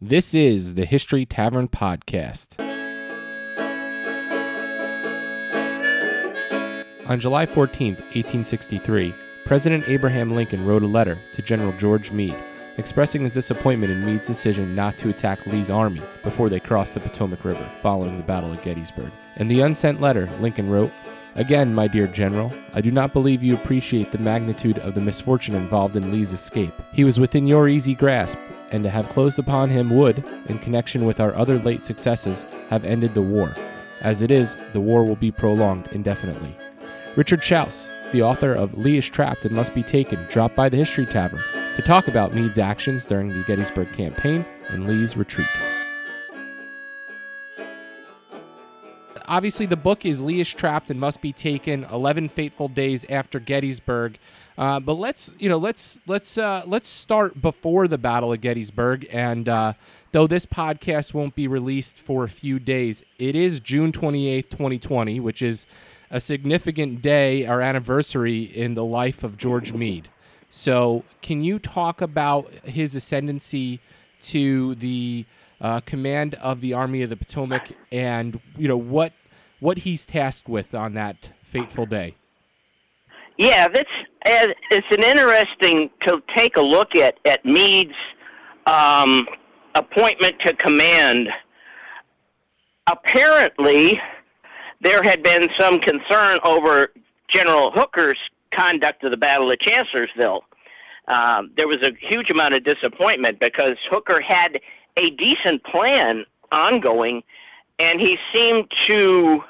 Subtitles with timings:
[0.00, 2.60] This is the History Tavern Podcast.
[7.08, 9.12] On July 14, 1863,
[9.44, 12.36] President Abraham Lincoln wrote a letter to General George Meade
[12.76, 17.00] expressing his disappointment in Meade's decision not to attack Lee's army before they crossed the
[17.00, 19.10] Potomac River following the Battle of Gettysburg.
[19.38, 20.92] In the unsent letter, Lincoln wrote,
[21.34, 25.56] Again, my dear General, I do not believe you appreciate the magnitude of the misfortune
[25.56, 26.72] involved in Lee's escape.
[26.92, 28.38] He was within your easy grasp,
[28.72, 32.84] and to have closed upon him would, in connection with our other late successes, have
[32.84, 33.54] ended the war.
[34.00, 36.56] As it is, the war will be prolonged indefinitely.
[37.16, 40.76] Richard Schaus, the author of Lee is Trapped and Must Be Taken, dropped by the
[40.76, 41.40] History Tavern
[41.76, 45.48] to talk about Meade's actions during the Gettysburg Campaign and Lee's retreat.
[49.28, 53.38] Obviously, the book is Lee is Trapped and Must Be Taken: Eleven Fateful Days After
[53.38, 54.18] Gettysburg.
[54.56, 59.06] Uh, but let's you know let's let's uh, let's start before the Battle of Gettysburg.
[59.12, 59.74] And uh,
[60.12, 64.48] though this podcast won't be released for a few days, it is June twenty eighth,
[64.48, 65.66] twenty twenty, which is
[66.10, 70.08] a significant day, our anniversary in the life of George Meade.
[70.48, 73.80] So, can you talk about his ascendancy
[74.22, 75.26] to the
[75.60, 79.12] uh, command of the Army of the Potomac, and you know what
[79.60, 82.14] what he's tasked with on that fateful day?
[83.36, 83.90] Yeah, that's
[84.24, 87.94] it's an interesting to take a look at at Meade's
[88.66, 89.26] um,
[89.74, 91.30] appointment to command.
[92.86, 94.00] Apparently,
[94.80, 96.88] there had been some concern over
[97.28, 98.18] General Hooker's
[98.50, 100.42] conduct of the Battle of Chancellorsville.
[101.08, 104.60] Um, there was a huge amount of disappointment because Hooker had
[104.98, 107.22] a decent plan ongoing,
[107.78, 109.44] and he seemed to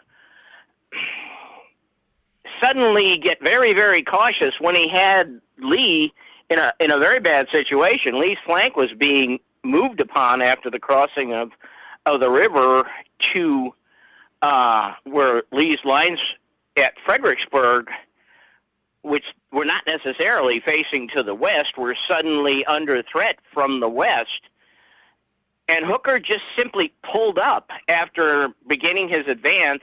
[2.60, 6.12] suddenly get very, very cautious when he had Lee
[6.50, 8.18] in a in a very bad situation.
[8.18, 11.50] Lee's flank was being moved upon after the crossing of
[12.06, 12.88] of the river
[13.18, 13.74] to
[14.42, 16.20] uh, where Lee's lines
[16.76, 17.88] at Fredericksburg,
[19.02, 24.42] which were not necessarily facing to the west, were suddenly under threat from the west.
[25.68, 29.82] And Hooker just simply pulled up after beginning his advance,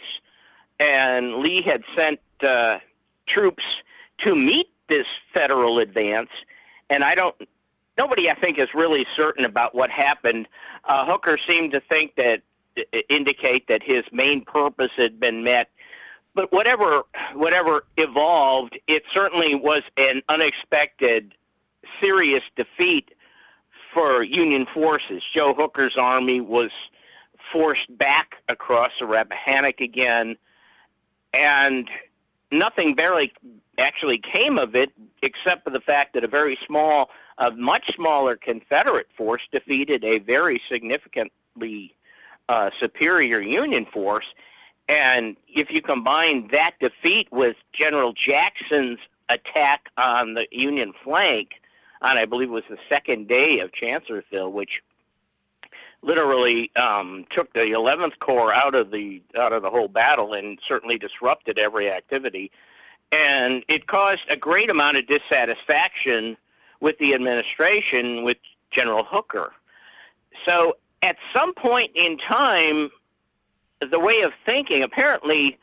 [0.79, 2.79] and Lee had sent uh,
[3.27, 3.63] troops
[4.19, 6.29] to meet this federal advance.
[6.89, 7.35] And I don't,
[7.97, 10.47] nobody I think is really certain about what happened.
[10.85, 12.41] Uh, Hooker seemed to think that
[13.09, 15.69] indicate that his main purpose had been met.
[16.33, 17.03] But whatever
[17.33, 21.33] whatever evolved, it certainly was an unexpected,
[22.01, 23.14] serious defeat
[23.95, 25.23] for Union forces.
[25.33, 26.69] Joe Hooker's army was
[27.51, 30.35] forced back across the Rappahannock again,
[31.33, 31.89] and
[32.51, 33.31] nothing barely
[33.77, 34.91] actually came of it,
[35.21, 40.19] except for the fact that a very small, a much smaller Confederate force defeated a
[40.19, 41.95] very significantly
[42.49, 44.25] uh, superior Union force.
[44.89, 51.53] And if you combine that defeat with General Jackson's attack on the Union flank
[52.05, 54.83] on, I believe, it was the second day of Chancellorsville, which
[56.01, 60.59] literally um, took the 11th Corps out of the out of the whole battle and
[60.67, 62.51] certainly disrupted every activity,
[63.11, 66.37] and it caused a great amount of dissatisfaction
[66.79, 68.37] with the administration with
[68.69, 69.53] General Hooker.
[70.45, 72.91] So at some point in time,
[73.79, 75.57] the way of thinking, apparently,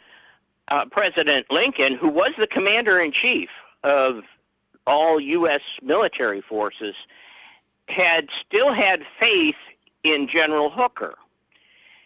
[0.68, 3.50] uh, President Lincoln, who was the commander in chief
[3.84, 4.22] of
[4.86, 5.60] all U.S.
[5.82, 6.94] military forces,
[7.88, 9.56] had still had faith
[10.02, 11.14] in General Hooker.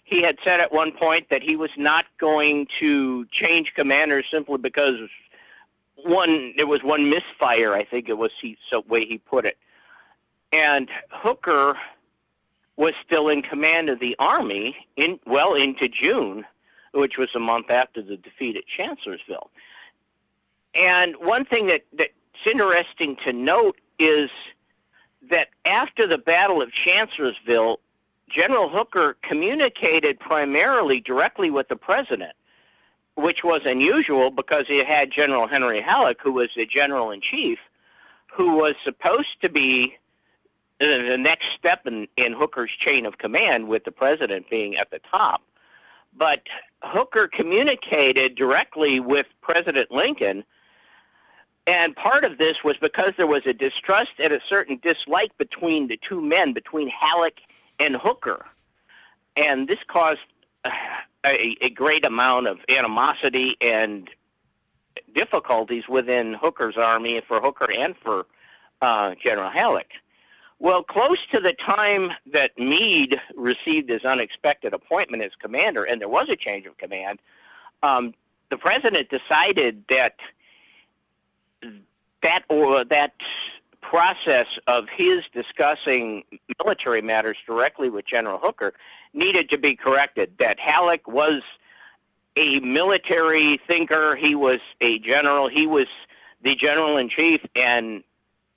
[0.05, 4.59] He had said at one point that he was not going to change commanders simply
[4.59, 4.97] because
[5.97, 7.75] one there was one misfire.
[7.75, 9.59] I think it was he, the way he put it,
[10.53, 11.77] and Hooker
[12.77, 16.45] was still in command of the army in well into June,
[16.93, 19.51] which was a month after the defeat at Chancellorsville.
[20.75, 24.29] And one thing that, that, that's interesting to note is
[25.31, 27.81] that after the Battle of Chancellorsville,
[28.29, 32.33] General Hooker communicated primarily directly with the president,
[33.15, 37.59] which was unusual because he had General Henry Halleck, who was the general in chief,
[38.33, 39.97] who was supposed to be
[40.79, 45.01] the next step in, in Hooker's chain of command, with the president being at the
[45.11, 45.43] top.
[46.15, 46.43] But
[46.83, 50.45] Hooker communicated directly with President Lincoln,
[51.67, 55.89] and part of this was because there was a distrust and a certain dislike between
[55.89, 57.41] the two men, between Halleck
[57.79, 58.47] and Hooker.
[59.37, 60.21] And this caused
[60.65, 64.09] a, a great amount of animosity and
[65.15, 68.27] difficulties within Hooker's army for Hooker and for
[68.81, 69.91] uh, General Halleck.
[70.59, 76.09] Well, close to the time that Meade received his unexpected appointment as commander, and there
[76.09, 77.19] was a change of command,
[77.83, 78.15] um,
[78.51, 80.17] the president decided that
[82.23, 83.15] that or that
[83.81, 86.25] process of his discussing
[86.65, 88.75] military matters directly with General Hooker
[89.15, 90.33] needed to be corrected.
[90.39, 91.43] That Halleck was
[92.37, 94.17] a military thinker.
[94.17, 95.49] He was a general.
[95.49, 95.87] He was
[96.43, 98.03] the general in chief, and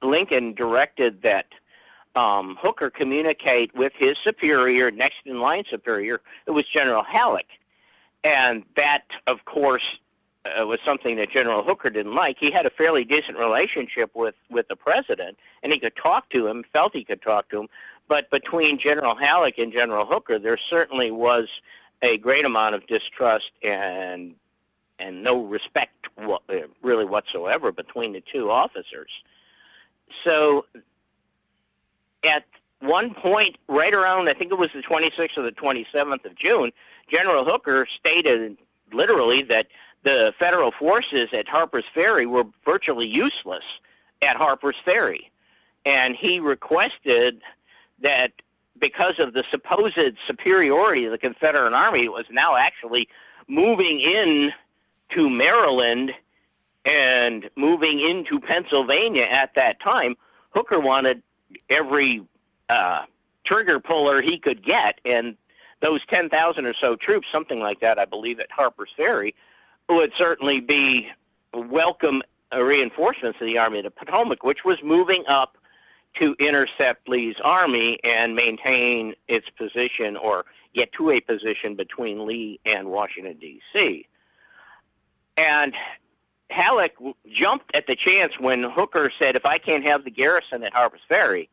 [0.02, 1.48] Lincoln directed that
[2.16, 6.22] um, Hooker communicate with his superior, next in line superior.
[6.46, 7.48] It was General Halleck,
[8.24, 9.98] and that, of course,
[10.46, 12.38] uh, was something that General Hooker didn't like.
[12.40, 16.48] He had a fairly decent relationship with with the president, and he could talk to
[16.48, 17.68] him, felt he could talk to him.
[18.08, 21.48] But between General Halleck and General Hooker, there certainly was
[22.02, 24.36] a great amount of distrust and
[24.98, 26.38] and no respect uh,
[26.82, 29.10] really whatsoever between the two officers.
[30.26, 30.66] So
[32.24, 32.46] at
[32.82, 36.72] one point, right around, I think it was the 26th or the 27th of June,
[37.10, 38.58] General Hooker stated
[38.92, 39.68] literally that
[40.04, 43.64] the federal forces at Harper's Ferry were virtually useless
[44.22, 45.32] at Harper's Ferry.
[45.86, 47.42] And he requested
[48.02, 48.32] that
[48.80, 53.10] because of the supposed superiority of the Confederate Army, it was now actually
[53.48, 54.54] moving in
[55.10, 56.14] to Maryland
[56.86, 60.16] and moving into Pennsylvania at that time,
[60.52, 61.22] Hooker wanted
[61.70, 62.26] every
[62.70, 63.06] uh,
[63.44, 65.36] trigger puller he could get, and
[65.82, 69.36] those 10,000 or so troops, something like that, I believe, at Harper's Ferry,
[69.90, 71.10] would certainly be
[71.54, 72.22] welcome
[72.56, 75.58] reinforcements of the Army of the Potomac, which was moving up
[76.16, 82.60] to intercept Lee's army and maintain its position or get to a position between Lee
[82.66, 84.08] and Washington, D.C.
[85.38, 85.74] And
[86.50, 86.96] Halleck
[87.32, 91.02] jumped at the chance when Hooker said, if I can't have the garrison at Harper's
[91.08, 91.50] Ferry,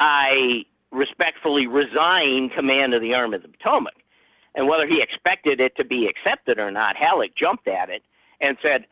[0.00, 3.94] I respectfully resign command of the Army of the Potomac.
[4.58, 8.02] And whether he expected it to be accepted or not, Halleck jumped at it
[8.40, 8.86] and said,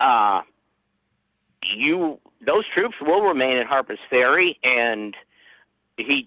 [0.00, 0.40] uh,
[1.62, 5.14] you those troops will remain at Harper's Ferry, and
[5.98, 6.26] he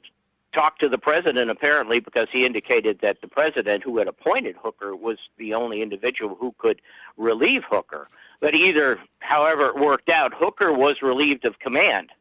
[0.53, 4.95] talked to the president apparently because he indicated that the president who had appointed Hooker
[4.95, 6.79] was the only individual who could
[7.17, 8.09] relieve Hooker.
[8.41, 12.11] But either, however it worked out, Hooker was relieved of command.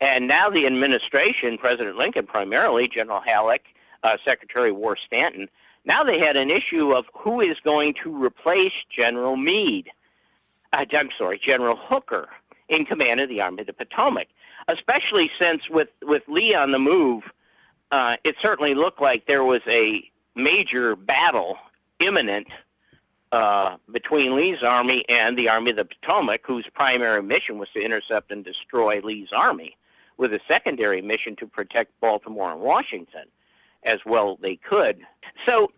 [0.00, 3.66] And now the administration, President Lincoln primarily, General Halleck,
[4.02, 5.48] uh, Secretary of War Stanton,
[5.86, 9.88] now they had an issue of who is going to replace General Meade.
[10.72, 12.28] Uh, I'm sorry, General Hooker
[12.68, 14.26] in command of the Army of the Potomac,
[14.68, 17.22] especially since with, with Lee on the move,
[17.92, 21.56] uh, it certainly looked like there was a major battle
[22.00, 22.48] imminent
[23.30, 27.80] uh, between Lee's army and the Army of the Potomac, whose primary mission was to
[27.80, 29.76] intercept and destroy Lee's army,
[30.16, 33.26] with a secondary mission to protect Baltimore and Washington
[33.86, 34.98] as well they could.
[35.46, 35.72] So,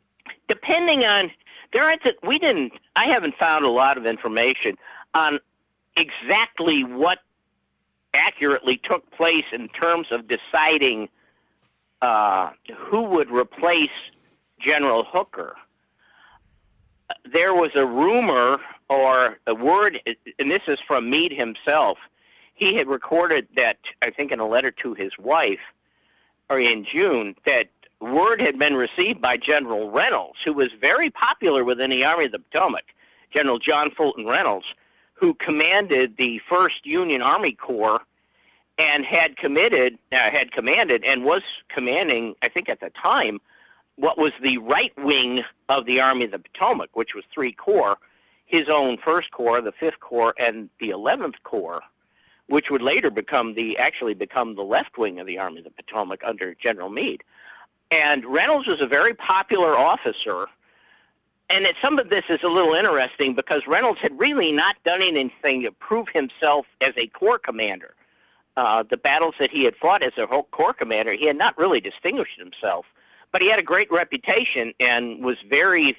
[0.49, 1.31] depending on
[1.73, 2.73] there, aren't we didn't.
[2.97, 4.77] I haven't found a lot of information
[5.15, 5.39] on
[5.97, 7.21] exactly what
[8.15, 11.09] accurately took place in terms of deciding
[12.01, 13.91] uh, who would replace
[14.59, 15.57] General Hooker.
[17.31, 18.59] There was a rumor
[18.89, 20.01] or a word,
[20.39, 21.99] and this is from Meade himself.
[22.55, 25.61] He had recorded that, I think, in a letter to his wife,
[26.51, 27.69] or in June, that
[28.01, 32.33] word had been received by General Reynolds, who was very popular within the Army of
[32.33, 32.85] the Potomac,
[33.31, 34.67] General John Fulton Reynolds,
[35.15, 38.01] who commanded the First Union Army Corps
[38.79, 43.41] and had committed, uh, had commanded, and was commanding, I think at the time,
[43.97, 47.99] what was the right wing of the Army of the Potomac, which was three corps,
[48.47, 51.83] his own First Corps, the Fifth Corps, and the Eleventh Corps,
[52.47, 55.71] which would later become the actually become the left wing of the Army of the
[55.71, 57.25] Potomac under General Meade.
[57.91, 60.47] And Reynolds was a very popular officer
[61.51, 65.01] and it, some of this is a little interesting because Reynolds had really not done
[65.01, 67.95] anything to prove himself as a corps commander.
[68.57, 71.81] Uh, the battles that he had fought as a corps commander, he had not really
[71.81, 72.85] distinguished himself,
[73.33, 75.97] but he had a great reputation and was very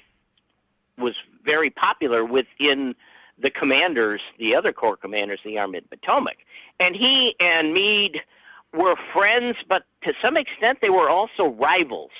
[0.98, 2.94] was very popular within
[3.38, 6.36] the commanders, the other corps commanders in the Army of the Potomac.
[6.78, 8.22] And he and Meade
[8.72, 12.10] were friends, but to some extent they were also rivals.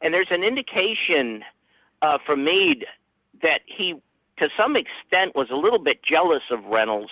[0.00, 1.44] And there's an indication
[2.02, 2.86] uh, from Meade
[3.42, 4.00] that he,
[4.38, 7.10] to some extent, was a little bit jealous of Reynolds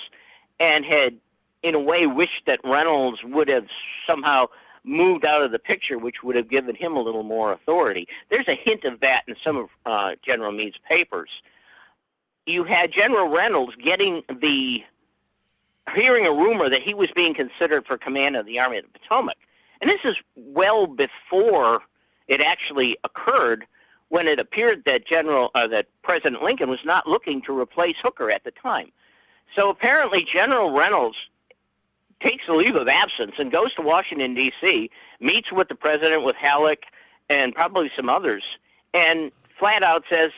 [0.59, 1.17] and had,
[1.63, 3.67] in a way, wished that Reynolds would have
[4.07, 4.47] somehow
[4.85, 8.09] moved out of the picture, which would have given him a little more authority.
[8.31, 11.31] There's a hint of that in some of uh, General Meade's papers.
[12.47, 14.83] You had General Reynolds getting the
[15.95, 18.99] hearing a rumor that he was being considered for command of the Army of the
[18.99, 19.37] Potomac.
[19.81, 21.83] And this is well before
[22.27, 23.67] it actually occurred
[24.09, 28.31] when it appeared that General uh, that President Lincoln was not looking to replace Hooker
[28.31, 28.91] at the time.
[29.55, 31.17] So apparently General Reynolds
[32.21, 34.91] takes a leave of absence and goes to Washington D.C.,
[35.21, 36.85] meets with the president, with Halleck,
[37.29, 38.43] and probably some others,
[38.93, 40.31] and flat out says,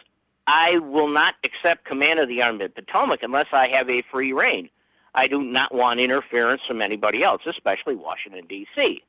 [0.47, 4.03] "I will not accept command of the Army of the Potomac unless I have a
[4.03, 4.69] free rein.
[5.15, 9.03] I do not want interference from anybody else, especially Washington D.C."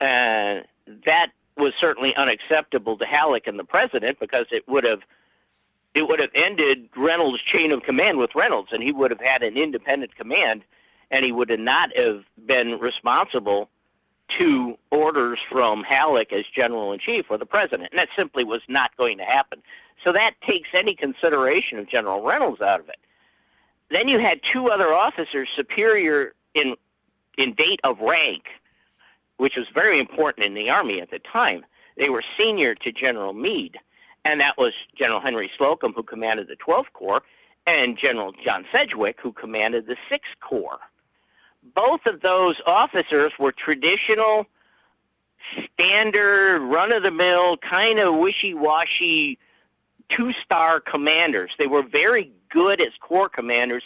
[0.00, 0.64] And
[1.04, 5.02] that was certainly unacceptable to Halleck and the president because it would have
[5.94, 9.42] it would have ended Reynolds' chain of command with Reynolds, and he would have had
[9.42, 10.62] an independent command,
[11.10, 13.68] and he would have not have been responsible
[14.28, 18.60] to orders from Halleck as general in chief or the president, and that simply was
[18.68, 19.60] not going to happen.
[20.04, 22.98] So that takes any consideration of General Reynolds out of it.
[23.90, 26.76] Then you had two other officers superior in
[27.36, 28.48] in date of rank
[29.40, 31.64] which was very important in the Army at the time.
[31.96, 33.78] They were senior to General Meade,
[34.26, 37.22] and that was General Henry Slocum, who commanded the 12th Corps,
[37.66, 40.78] and General John Sedgwick, who commanded the 6th Corps.
[41.74, 44.46] Both of those officers were traditional,
[45.72, 49.38] standard, run of the mill, kind of wishy washy
[50.10, 51.52] two star commanders.
[51.58, 53.82] They were very good as corps commanders,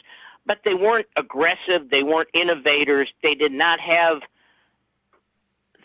[0.46, 4.20] but they weren't aggressive, they weren't innovators, they did not have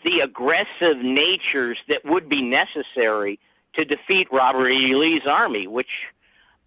[0.04, 3.38] the aggressive natures that would be necessary
[3.74, 4.94] to defeat Robert E.
[4.94, 6.06] Lee's army, which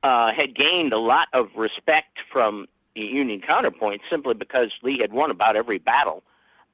[0.03, 5.11] uh, had gained a lot of respect from the Union counterpoint simply because Lee had
[5.11, 6.23] won about every battle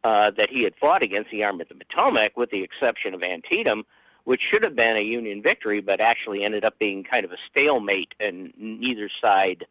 [0.04, 3.24] uh, that he had fought against the Army of the Potomac, with the exception of
[3.24, 3.86] Antietam,
[4.24, 7.38] which should have been a Union victory, but actually ended up being kind of a
[7.50, 9.66] stalemate, and neither side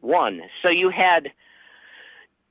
[0.00, 0.42] won.
[0.62, 1.32] So you had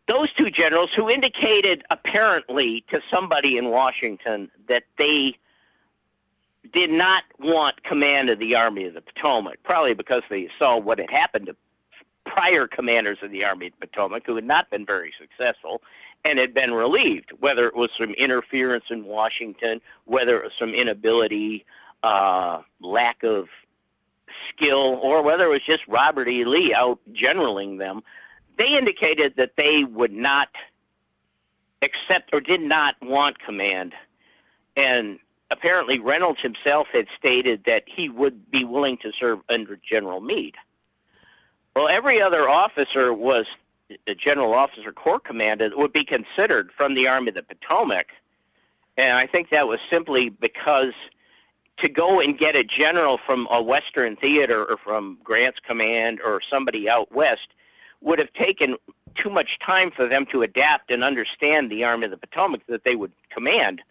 [0.07, 5.37] those two generals who indicated apparently to somebody in Washington that they
[6.73, 10.99] did not want command of the Army of the Potomac, probably because they saw what
[10.99, 11.55] had happened to
[12.25, 15.81] prior commanders of the Army of the Potomac who had not been very successful
[16.27, 20.73] and had been relieved, whether it was from interference in Washington, whether it was from
[20.73, 21.65] inability,
[22.03, 23.47] uh, lack of
[24.49, 26.43] skill, or whether it was just Robert E.
[26.43, 28.03] Lee out generaling them
[28.57, 30.49] they indicated that they would not
[31.81, 33.93] accept or did not want command.
[34.75, 35.19] And
[35.51, 40.55] apparently Reynolds himself had stated that he would be willing to serve under General Meade.
[41.75, 43.45] Well, every other officer was
[44.07, 48.07] a general officer corps commander would be considered from the Army of the Potomac.
[48.97, 50.93] And I think that was simply because
[51.77, 56.41] to go and get a general from a Western theater or from Grant's command or
[56.41, 57.49] somebody out west
[58.01, 58.75] would have taken
[59.15, 62.83] too much time for them to adapt and understand the Army of the Potomac that
[62.83, 63.81] they would command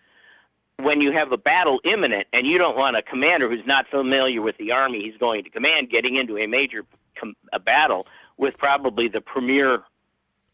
[0.79, 4.43] when you have a battle imminent and you don't want a commander who's not familiar
[4.43, 6.85] with the army he's going to command getting into a major
[7.15, 9.83] com- a battle with probably the premier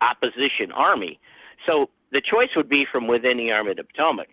[0.01, 1.19] opposition army.
[1.67, 4.29] So the choice would be from within the Army of the Potomac.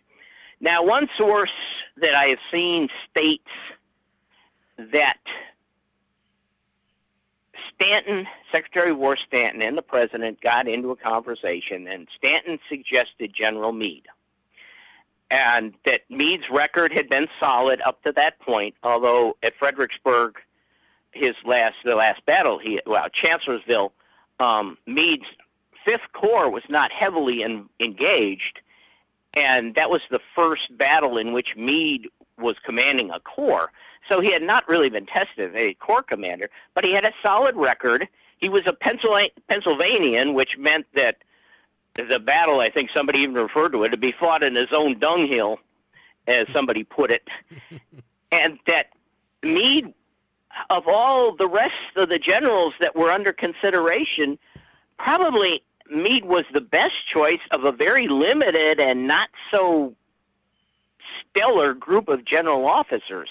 [0.59, 1.53] Now, one source
[1.97, 3.47] that I have seen states
[4.77, 5.19] that
[7.73, 13.33] Stanton, Secretary of War Stanton, and the president got into a conversation, and Stanton suggested
[13.33, 14.07] General Meade.
[15.31, 20.39] And that Meade's record had been solid up to that point, although at Fredericksburg,
[21.11, 23.93] his last the last battle, he well Chancellorsville,
[24.39, 25.25] um, Meade's
[25.85, 28.59] Fifth Corps was not heavily in, engaged,
[29.33, 33.71] and that was the first battle in which Meade was commanding a corps.
[34.07, 37.13] So he had not really been tested as a corps commander, but he had a
[37.21, 38.07] solid record.
[38.37, 41.17] He was a Pennsylvanian, which meant that
[41.95, 44.97] the battle, I think somebody even referred to it, to be fought in his own
[44.99, 45.59] dunghill,
[46.27, 47.27] as somebody put it,
[48.31, 48.87] and that
[49.43, 49.93] Meade,
[50.69, 54.37] of all the rest of the generals that were under consideration,
[54.97, 59.93] probably Meade was the best choice of a very limited and not so
[61.31, 63.29] stellar group of general officers.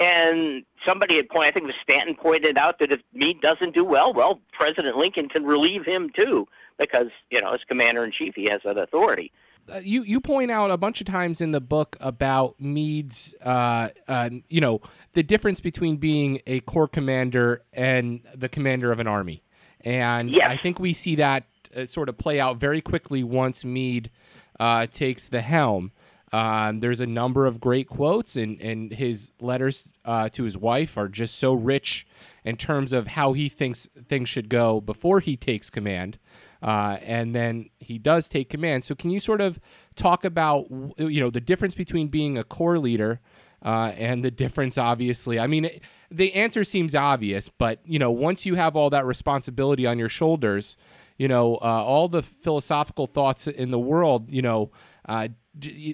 [0.00, 3.74] And somebody had pointed, I think it was Stanton pointed out that if Meade doesn't
[3.74, 6.46] do well, well, President Lincoln can relieve him too,
[6.78, 9.32] because, you know, as commander in chief, he has that authority.
[9.72, 13.88] Uh, you you point out a bunch of times in the book about Meade's, uh,
[14.06, 14.80] uh, you know,
[15.12, 19.42] the difference between being a corps commander and the commander of an army,
[19.82, 20.48] and yes.
[20.48, 21.44] I think we see that
[21.76, 24.10] uh, sort of play out very quickly once Meade
[24.58, 25.92] uh, takes the helm.
[26.32, 30.98] Um, there's a number of great quotes, and, and his letters uh, to his wife
[30.98, 32.06] are just so rich
[32.44, 36.18] in terms of how he thinks things should go before he takes command.
[36.62, 38.84] Uh, and then he does take command.
[38.84, 39.60] So can you sort of
[39.96, 40.66] talk about
[40.98, 43.20] you know the difference between being a corps leader
[43.64, 44.76] uh, and the difference?
[44.76, 48.90] Obviously, I mean it, the answer seems obvious, but you know once you have all
[48.90, 50.76] that responsibility on your shoulders,
[51.16, 54.70] you know uh, all the philosophical thoughts in the world, you know.
[55.08, 55.28] Uh,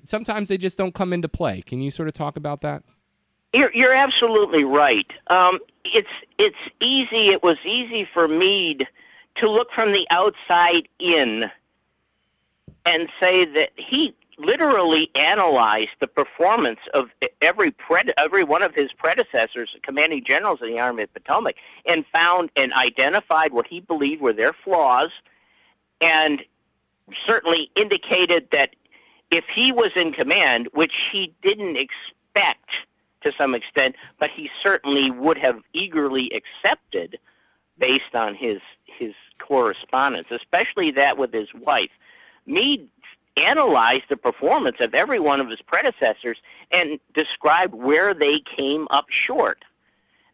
[0.05, 1.63] sometimes they just don't come into play.
[1.63, 2.83] Can you sort of talk about that?
[3.55, 5.11] You're, you're absolutely right.
[5.29, 7.29] Um, it's it's easy.
[7.29, 8.89] It was easy for Meade
[9.37, 11.51] to look from the outside in
[12.85, 17.09] and say that he literally analyzed the performance of
[17.41, 22.05] every pred- every one of his predecessors, commanding generals in the Army of Potomac, and
[22.13, 25.11] found and identified what he believed were their flaws,
[26.01, 26.43] and
[27.27, 28.75] certainly indicated that
[29.31, 32.87] if he was in command, which he didn't expect
[33.23, 37.19] to some extent, but he certainly would have eagerly accepted
[37.79, 41.91] based on his his correspondence, especially that with his wife.
[42.47, 42.89] Meade
[43.37, 46.39] analyzed the performance of every one of his predecessors
[46.71, 49.65] and described where they came up short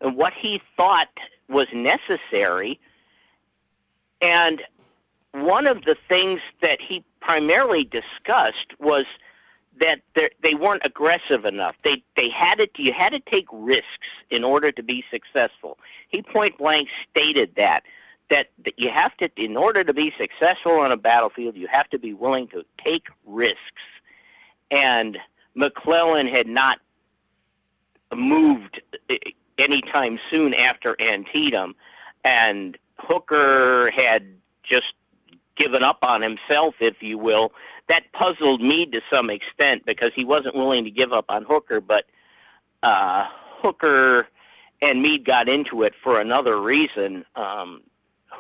[0.01, 1.09] and what he thought
[1.49, 2.79] was necessary.
[4.21, 4.63] And
[5.33, 9.05] one of the things that he primarily discussed was
[9.81, 10.01] that
[10.43, 11.75] they weren't aggressive enough.
[11.85, 13.87] They they had to you had to take risks
[14.29, 15.79] in order to be successful.
[16.09, 17.85] He point blank stated that
[18.31, 21.89] that, that you have to in order to be successful on a battlefield, you have
[21.91, 23.59] to be willing to take risks.
[24.71, 25.19] And
[25.55, 26.81] McClellan had not
[28.15, 28.81] moved
[29.59, 31.75] anytime soon after Antietam,
[32.25, 34.27] and Hooker had
[34.63, 34.95] just
[35.57, 37.53] given up on himself, if you will,
[37.89, 41.81] that puzzled me to some extent because he wasn't willing to give up on Hooker,
[41.81, 42.07] but
[42.83, 43.27] uh,
[43.61, 44.29] Hooker
[44.81, 47.25] and Meade got into it for another reason.
[47.35, 47.83] Um,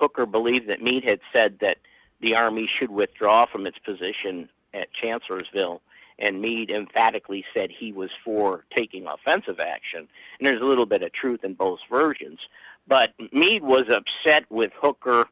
[0.00, 1.78] Hooker believed that Meade had said that
[2.20, 5.80] the Army should withdraw from its position at Chancellorsville,
[6.18, 10.08] and Meade emphatically said he was for taking offensive action.
[10.38, 12.40] And there's a little bit of truth in both versions.
[12.88, 15.26] But Meade was upset with Hooker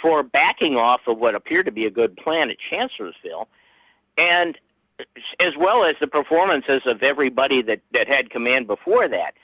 [0.00, 3.48] for backing off of what appeared to be a good plan at Chancellorsville
[4.18, 4.58] and
[5.40, 9.34] as well as the performances of everybody that, that had command before that.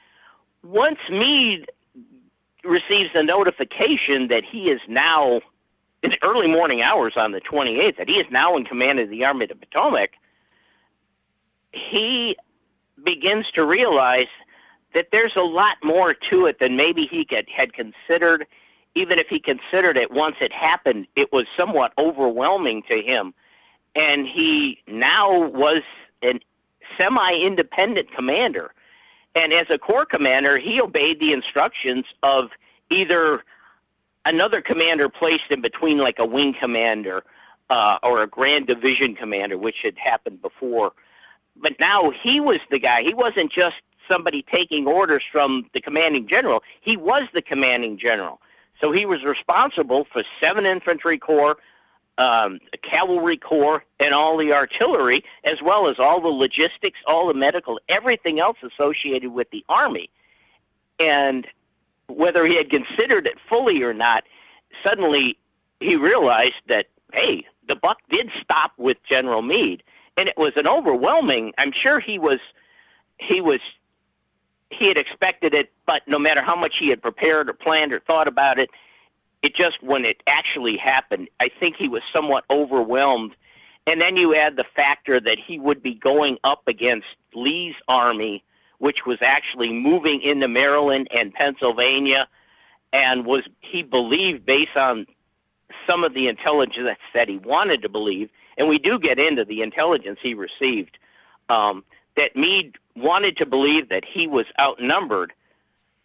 [0.63, 1.71] Once Meade
[2.65, 5.41] receives a notification that he is now,
[6.03, 9.11] in the early morning hours on the 28th, that he is now in command of
[9.11, 10.13] the Army of the Potomac,
[11.73, 12.37] he
[13.05, 14.27] begins to realize
[14.95, 18.47] that there's a lot more to it than maybe he had, considered.
[18.95, 23.35] Even if he considered it once it happened, it was somewhat overwhelming to him
[23.99, 25.83] and he now was
[26.23, 26.41] a
[26.97, 28.73] semi-independent commander.
[29.39, 32.51] And as a corps commander, he obeyed the instructions of
[32.91, 33.45] either
[34.25, 37.23] another commander placed in between, like a wing commander
[37.71, 40.93] uh, or a grand division commander, which had happened before.
[41.55, 43.05] But now he was the guy.
[43.05, 43.77] He wasn't just
[44.11, 46.65] somebody taking orders from the commanding general.
[46.81, 48.41] He was the commanding general.
[48.81, 51.59] So he was responsible for seven infantry corps,
[52.19, 57.35] um, cavalry corps and all the artillery, as well as all the logistics, all the
[57.35, 60.11] medical, everything else associated with the army.
[60.99, 61.47] And
[62.09, 64.25] whether he had considered it fully or not,
[64.85, 65.39] suddenly
[65.81, 69.83] he realized that hey, the buck did stop with General Meade,
[70.17, 71.53] and it was an overwhelming.
[71.57, 72.41] I'm sure he was
[73.19, 73.61] he was
[74.71, 78.01] he had expected it, but no matter how much he had prepared or planned or
[78.01, 78.71] thought about it,
[79.43, 83.35] it just when it actually happened, I think he was somewhat overwhelmed.
[83.87, 88.45] And then you add the factor that he would be going up against Lee's army,
[88.79, 92.29] which was actually moving into Maryland and Pennsylvania,
[92.93, 95.07] and was he believed based on
[95.87, 99.63] some of the intelligence that he wanted to believe, and we do get into the
[99.63, 100.99] intelligence he received,
[101.49, 101.85] um,
[102.17, 105.33] that Meade wanted to believe that he was outnumbered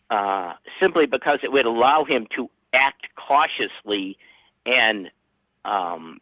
[0.09, 4.17] uh, simply because it would allow him to act cautiously
[4.65, 5.12] and
[5.65, 6.19] um,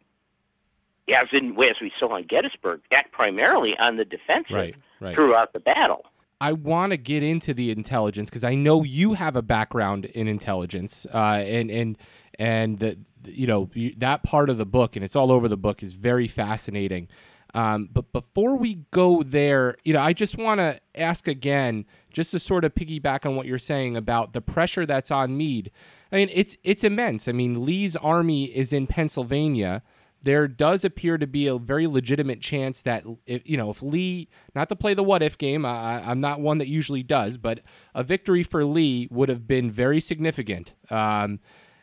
[1.12, 5.14] as in as we saw in Gettysburg, act primarily on the defensive right, right.
[5.14, 6.04] throughout the battle.
[6.40, 10.26] I want to get into the intelligence because I know you have a background in
[10.26, 11.98] intelligence, uh, and and
[12.38, 15.82] and the, you know that part of the book, and it's all over the book,
[15.82, 17.08] is very fascinating.
[17.54, 22.30] Um, but before we go there, you know, I just want to ask again, just
[22.30, 25.70] to sort of piggyback on what you're saying about the pressure that's on Meade.
[26.12, 27.26] I mean, it's it's immense.
[27.26, 29.82] I mean, Lee's army is in Pennsylvania.
[30.24, 34.28] There does appear to be a very legitimate chance that if, you know if Lee,
[34.54, 37.60] not to play the what if game, I, I'm not one that usually does, but
[37.94, 40.74] a victory for Lee would have been very significant.
[40.90, 41.40] Um,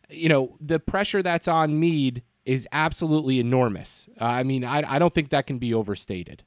[0.10, 4.08] you know, the pressure that's on Meade is absolutely enormous.
[4.20, 6.44] Uh, I mean, I, I don't think that can be overstated.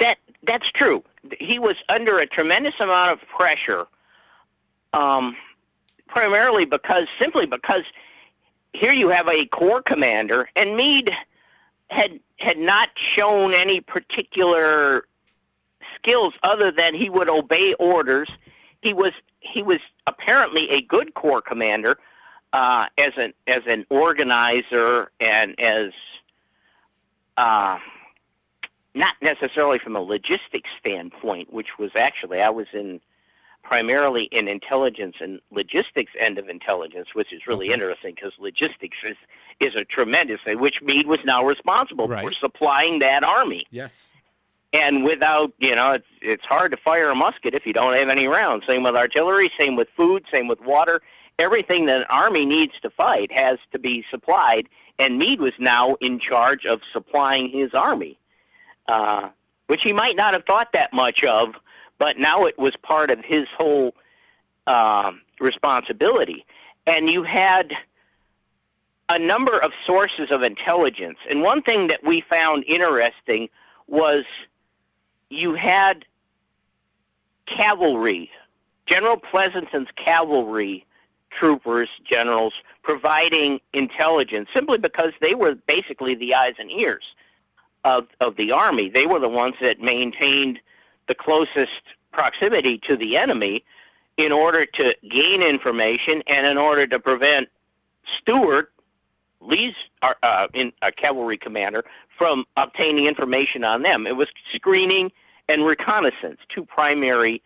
[0.00, 1.04] That that's true.
[1.38, 3.86] He was under a tremendous amount of pressure,
[4.92, 5.36] um,
[6.08, 7.84] primarily because simply because
[8.72, 11.16] here you have a corps commander, and Meade
[11.88, 15.06] had had not shown any particular
[15.94, 18.28] skills other than he would obey orders.
[18.80, 21.98] He was he was apparently a good corps commander
[22.52, 25.90] uh, as an as an organizer and as
[27.36, 27.78] uh,
[28.94, 33.00] not necessarily from a logistics standpoint, which was actually I was in
[33.68, 37.74] primarily in intelligence and logistics end of intelligence, which is really okay.
[37.74, 39.16] interesting because logistics is
[39.60, 42.24] is a tremendous thing, which Meade was now responsible right.
[42.24, 43.66] for supplying that army.
[43.70, 44.10] Yes.
[44.72, 48.08] And without, you know, it's it's hard to fire a musket if you don't have
[48.08, 48.64] any rounds.
[48.66, 51.02] Same with artillery, same with food, same with water.
[51.38, 55.94] Everything that an army needs to fight has to be supplied, and Meade was now
[56.00, 58.18] in charge of supplying his army,
[58.88, 59.28] uh,
[59.66, 61.54] which he might not have thought that much of,
[61.98, 63.94] but now it was part of his whole
[64.66, 66.44] uh, responsibility.
[66.86, 67.76] And you had
[69.08, 73.48] a number of sources of intelligence, and one thing that we found interesting
[73.86, 74.24] was
[75.30, 76.04] you had
[77.46, 78.30] cavalry,
[78.86, 80.84] General Pleasonton's cavalry
[81.30, 87.04] troopers, generals, providing intelligence simply because they were basically the eyes and ears
[87.84, 88.88] of, of the army.
[88.88, 90.58] They were the ones that maintained
[91.08, 93.64] the closest proximity to the enemy
[94.16, 97.48] in order to gain information and in order to prevent
[98.04, 98.72] Stuart,
[99.40, 101.84] Lee's uh, uh in, a cavalry commander,
[102.16, 104.06] from obtaining information on them.
[104.06, 105.12] It was screening
[105.48, 107.42] and reconnaissance, two primary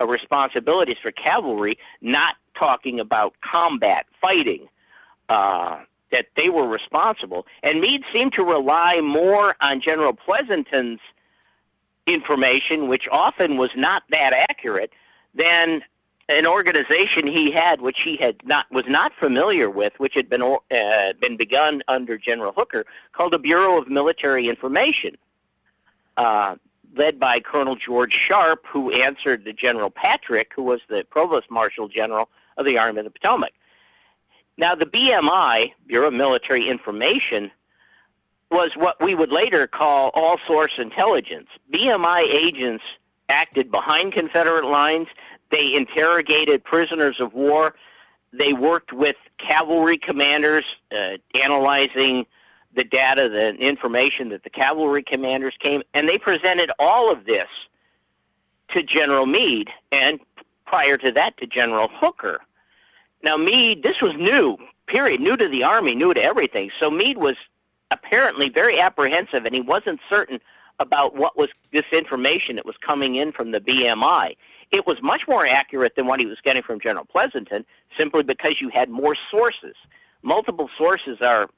[0.00, 4.68] uh, responsibilities for cavalry, not talking about combat fighting.
[5.28, 5.80] Uh,
[6.12, 7.46] that they were responsible.
[7.64, 11.00] And Meade seemed to rely more on General Pleasonton's
[12.06, 14.92] information, which often was not that accurate,
[15.34, 15.82] than
[16.28, 20.42] an organization he had, which he had not was not familiar with, which had been
[20.42, 25.16] uh, been begun under General Hooker, called the Bureau of Military Information,
[26.16, 26.56] uh,
[26.96, 31.88] led by Colonel George Sharpe, who answered to General Patrick, who was the Provost Marshal
[31.88, 33.52] General of the Army of the Potomac.
[34.58, 37.50] Now, the BMI, Bureau of Military Information,
[38.50, 41.48] was what we would later call all source intelligence.
[41.72, 42.84] BMI agents
[43.28, 45.08] acted behind Confederate lines.
[45.50, 47.74] They interrogated prisoners of war.
[48.32, 52.26] They worked with cavalry commanders, uh, analyzing
[52.74, 57.48] the data, the information that the cavalry commanders came, and they presented all of this
[58.68, 60.20] to General Meade, and
[60.66, 62.40] prior to that to General Hooker.
[63.22, 66.70] Now, Meade, this was new, period, new to the Army, new to everything.
[66.78, 67.36] So Meade was
[67.90, 70.40] apparently very apprehensive, and he wasn't certain
[70.78, 74.36] about what was this information that was coming in from the BMI.
[74.72, 77.64] It was much more accurate than what he was getting from General Pleasonton,
[77.96, 79.74] simply because you had more sources.
[80.22, 81.48] Multiple sources are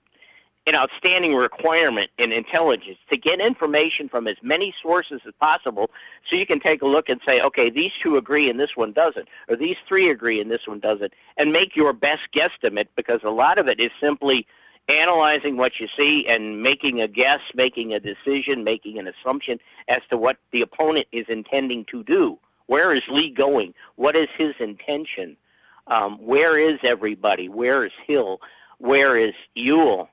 [0.66, 5.90] an outstanding requirement in intelligence to get information from as many sources as possible
[6.28, 8.92] so you can take a look and say, okay, these two agree and this one
[8.92, 13.20] doesn't, or these three agree and this one doesn't, and make your best guesstimate because
[13.24, 14.46] a lot of it is simply
[14.88, 20.00] analyzing what you see and making a guess, making a decision, making an assumption as
[20.10, 22.38] to what the opponent is intending to do.
[22.66, 23.74] Where is Lee going?
[23.96, 25.36] What is his intention?
[25.86, 27.48] Um, where is everybody?
[27.48, 28.40] Where is Hill?
[28.78, 30.10] Where is Ewell?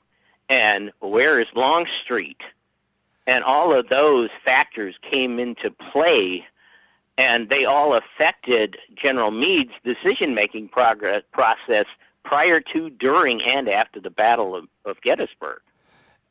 [0.49, 2.41] And where is Longstreet?
[3.27, 6.45] And all of those factors came into play,
[7.17, 11.85] and they all affected General Meade's decision-making progress, process
[12.25, 15.61] prior to, during, and after the Battle of, of Gettysburg.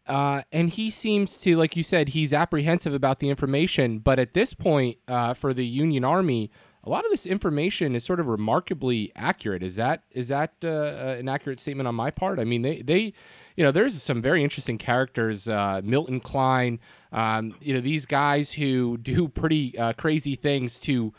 [0.07, 4.00] Uh, and he seems to, like you said, he's apprehensive about the information.
[4.00, 6.50] But at this point, uh, for the Union Army,
[6.83, 9.62] a lot of this information is sort of remarkably accurate.
[9.62, 12.38] Is that is that uh, uh an accurate statement on my part?
[12.38, 13.14] I mean, they they,
[13.57, 15.48] you know, there's some very interesting characters.
[15.48, 16.80] Uh, Milton Cline,
[17.11, 21.14] um, you know, these guys who do pretty uh, crazy things to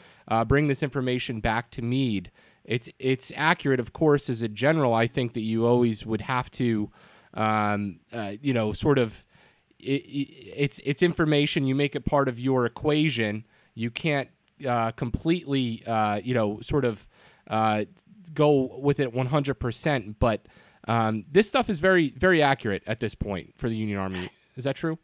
[0.45, 2.29] bring this information back to Meade
[2.65, 4.93] it's it's accurate, of course, as a general.
[4.93, 6.91] I think that you always would have to,
[7.34, 9.23] um, uh, you know, sort of.
[9.80, 10.04] It,
[10.56, 11.65] it's it's information.
[11.65, 13.45] You make it part of your equation.
[13.75, 14.30] You can't
[14.67, 17.08] uh, completely, uh, you know, sort of
[17.47, 17.86] uh,
[18.34, 20.15] go with it 100%.
[20.19, 20.45] But
[20.88, 24.30] um, this stuff is very, very accurate at this point for the Union Army.
[24.56, 24.97] Is that true?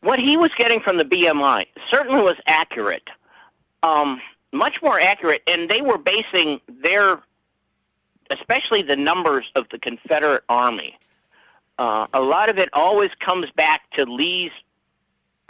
[0.00, 3.08] What he was getting from the BMI certainly was accurate.
[3.82, 4.20] Um,
[4.52, 7.20] much more accurate, and they were basing their,
[8.30, 10.98] especially the numbers of the Confederate Army,
[11.78, 14.52] uh, a lot of it always comes back to Lee's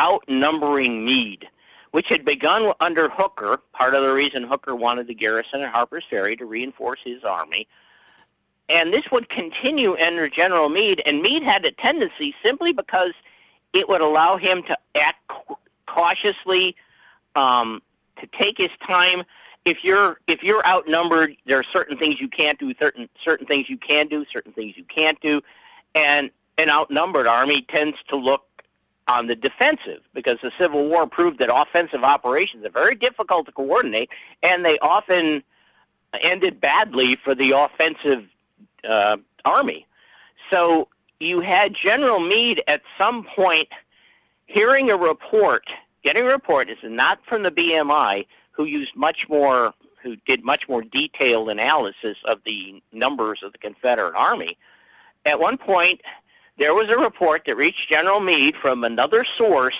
[0.01, 1.49] outnumbering Meade,
[1.91, 3.59] which had begun under Hooker.
[3.73, 7.67] Part of the reason Hooker wanted the garrison at Harper's Ferry to reinforce his army.
[8.69, 13.12] And this would continue under General Meade, and Meade had a tendency simply because
[13.73, 15.31] it would allow him to act
[15.87, 16.77] cautiously,
[17.35, 17.83] um,
[18.23, 19.23] to take his time.
[19.65, 23.69] If you're if you're outnumbered, there are certain things you can't do, certain certain things
[23.69, 25.41] you can do, certain things you can't do,
[25.95, 28.45] and an outnumbered army tends to look
[29.09, 33.53] on the defensive because the Civil War proved that offensive operations are very difficult to
[33.53, 34.09] coordinate,
[34.43, 35.43] and they often
[36.21, 38.25] ended badly for the offensive
[38.89, 39.87] uh, army.
[40.51, 40.89] So
[41.21, 43.69] you had General Meade at some point
[44.47, 45.65] hearing a report,
[46.03, 46.71] getting a report.
[46.71, 52.17] Is not from the BMI, who used much more, who did much more detailed analysis
[52.25, 54.57] of the numbers of the Confederate Army.
[55.25, 56.01] At one point,
[56.59, 59.79] there was a report that reached General Meade from another source.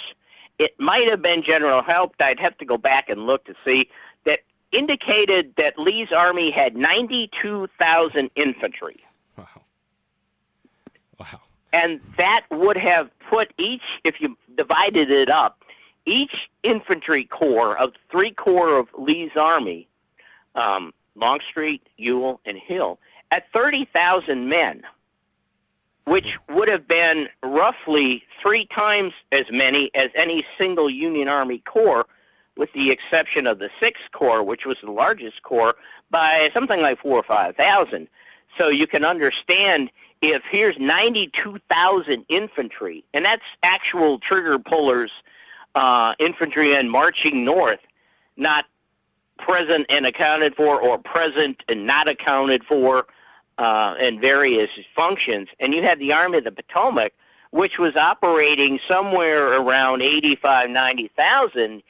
[0.58, 2.22] It might have been General Haupt.
[2.22, 3.90] I'd have to go back and look to see
[4.24, 9.00] that indicated that Lee's army had 92,000 infantry.
[9.37, 9.46] Wow.
[11.18, 11.40] Wow.
[11.72, 15.62] And that would have put each, if you divided it up,
[16.04, 19.88] each infantry corps of three corps of Lee's army,
[20.54, 22.98] um, Longstreet, Ewell, and Hill,
[23.30, 24.82] at 30,000 men,
[26.04, 32.06] which would have been roughly three times as many as any single Union Army corps,
[32.56, 35.74] with the exception of the Sixth Corps, which was the largest corps,
[36.10, 38.08] by something like four or 5,000.
[38.58, 45.10] So you can understand if here's 92,000 infantry, and that's actual trigger pullers,
[45.74, 47.80] uh, infantrymen marching north,
[48.37, 48.66] not
[49.38, 53.06] present and accounted for, or present and not accounted for,
[53.58, 55.48] uh, in various functions.
[55.61, 57.12] And you had the Army of the Potomac,
[57.50, 61.82] which was operating somewhere around 85, 90,000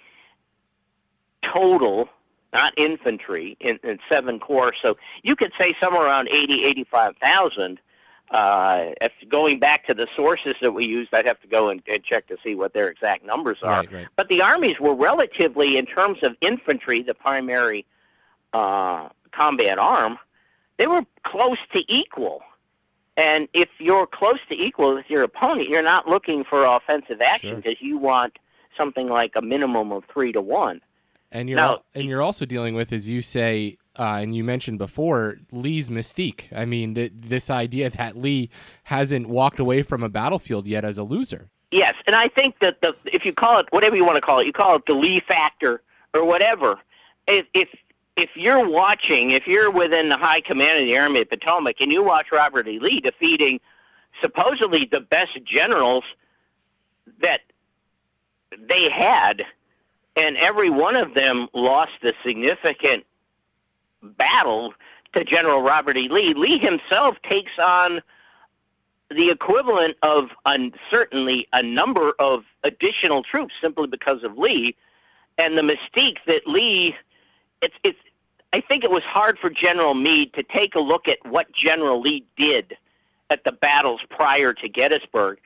[1.42, 2.08] total
[2.52, 4.74] not infantry, in, in seven corps.
[4.82, 7.80] So you could say somewhere around 80, 85,000.
[8.32, 11.82] Uh, if going back to the sources that we used, I'd have to go and,
[11.86, 13.80] and check to see what their exact numbers are.
[13.80, 14.06] Right, right.
[14.16, 17.84] But the armies were relatively, in terms of infantry, the primary
[18.54, 20.18] uh, combat arm,
[20.78, 22.40] they were close to equal.
[23.18, 27.50] And if you're close to equal with your opponent, you're not looking for offensive action
[27.50, 27.56] Sure.
[27.56, 28.38] because you want
[28.78, 30.80] something like a minimum of three to one.
[31.30, 34.42] And you're Now- al- and you're also dealing with, as you say, uh, and you
[34.42, 36.44] mentioned before, Lee's mystique.
[36.56, 38.48] I mean, th- this idea that Lee
[38.84, 41.50] hasn't walked away from a battlefield yet as a loser.
[41.70, 44.40] Yes, and I think that the if you call it whatever you want to call
[44.40, 45.82] it, you call it the Lee factor
[46.14, 46.78] or whatever.
[47.26, 47.68] If if
[48.16, 51.90] if you're watching, if you're within the high command of the Army of Potomac, and
[51.90, 52.78] you watch Robert E.
[52.78, 53.58] Lee defeating
[54.20, 56.04] supposedly the best generals
[57.20, 57.40] that
[58.68, 59.44] they had,
[60.16, 63.04] and every one of them lost a significant
[64.02, 64.74] battle
[65.14, 66.08] to General Robert E.
[66.08, 66.34] Lee.
[66.34, 68.00] Lee himself takes on
[69.10, 70.30] the equivalent of
[70.90, 74.74] certainly a number of additional troops simply because of Lee,
[75.38, 76.96] and the mystique that Lee.
[77.60, 77.98] It's it's.
[78.54, 82.00] I think it was hard for General Meade to take a look at what General
[82.00, 82.76] Lee did
[83.30, 85.38] at the battles prior to Gettysburg,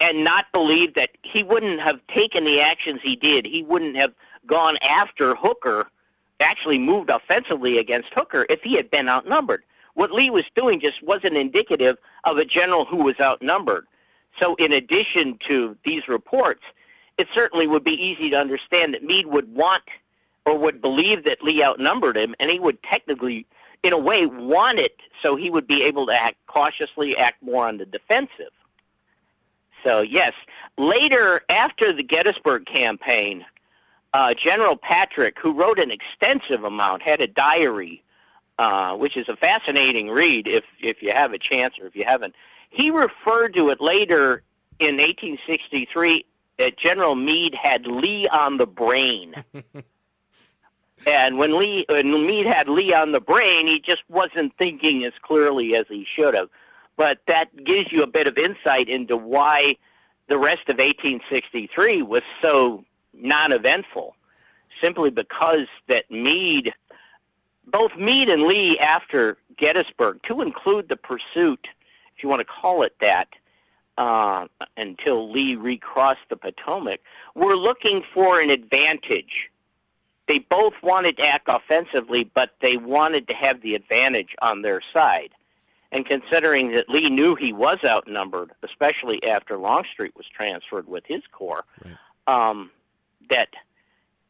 [0.00, 3.46] and not believe that he wouldn't have taken the actions he did.
[3.46, 4.12] He wouldn't have
[4.46, 5.88] gone after Hooker,
[6.44, 9.64] actually moved offensively against Hooker if he had been outnumbered.
[9.94, 13.86] What Lee was doing just wasn't indicative of a general who was outnumbered.
[14.40, 16.62] So, in addition to these reports,
[17.18, 19.84] it certainly would be easy to understand that Meade would want
[20.44, 23.46] or would believe that Lee outnumbered him, and he would technically,
[23.82, 27.66] in a way, want it so he would be able to act cautiously, act more
[27.66, 28.50] on the defensive.
[29.84, 30.32] So, yes,
[30.76, 33.44] later after the Gettysburg campaign,
[34.14, 38.00] uh, General Patrick, who wrote an extensive amount, had a diary,
[38.58, 42.04] uh, which is a fascinating read if if you have a chance or if you
[42.06, 42.34] haven't.
[42.70, 44.42] He referred to it later
[44.78, 46.24] in 1863
[46.58, 49.34] that General Meade had Lee on the brain.
[51.06, 55.12] and when Lee when Meade had Lee on the brain, he just wasn't thinking as
[55.22, 56.48] clearly as he should have.
[56.96, 59.76] But that gives you a bit of insight into why
[60.28, 62.84] the rest of 1863 was so
[63.16, 64.14] non-eventful,
[64.80, 66.72] simply because that Meade,
[67.66, 71.68] both Meade and Lee after Gettysburg, to include the pursuit,
[72.16, 73.28] if you want to call it that,
[73.96, 74.46] uh,
[74.76, 77.00] until Lee recrossed the Potomac,
[77.34, 79.50] were looking for an advantage.
[80.26, 84.80] They both wanted to act offensively, but they wanted to have the advantage on their
[84.92, 85.30] side.
[85.94, 91.22] and considering that Lee knew he was outnumbered, especially after Longstreet was transferred with his
[91.30, 92.50] corps, right.
[92.50, 92.70] um,
[93.30, 93.48] that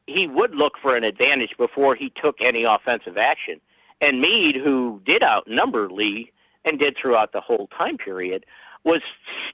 [0.07, 3.61] he would look for an advantage before he took any offensive action.
[4.01, 6.31] And Meade, who did outnumber Lee
[6.65, 8.45] and did throughout the whole time period,
[8.85, 9.01] was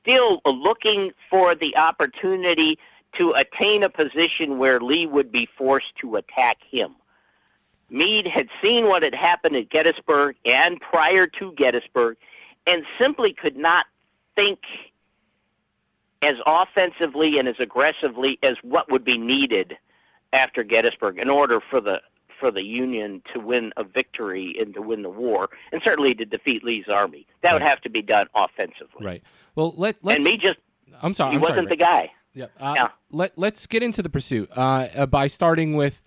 [0.00, 2.78] still looking for the opportunity
[3.18, 6.96] to attain a position where Lee would be forced to attack him.
[7.90, 12.16] Meade had seen what had happened at Gettysburg and prior to Gettysburg
[12.66, 13.86] and simply could not
[14.36, 14.60] think
[16.22, 19.76] as offensively and as aggressively as what would be needed
[20.32, 22.00] after Gettysburg in order for the
[22.38, 26.24] for the Union to win a victory and to win the war, and certainly to
[26.24, 27.26] defeat Lee's army.
[27.42, 29.04] That would have to be done offensively.
[29.04, 29.22] Right.
[29.54, 30.16] Well, let let's.
[30.16, 30.58] And me just.
[31.02, 31.32] I'm sorry.
[31.32, 32.12] He I'm wasn't sorry, the guy.
[32.32, 32.46] Yeah.
[32.58, 32.88] Uh, yeah.
[33.10, 36.02] Let Let's get into the pursuit uh, uh, by starting with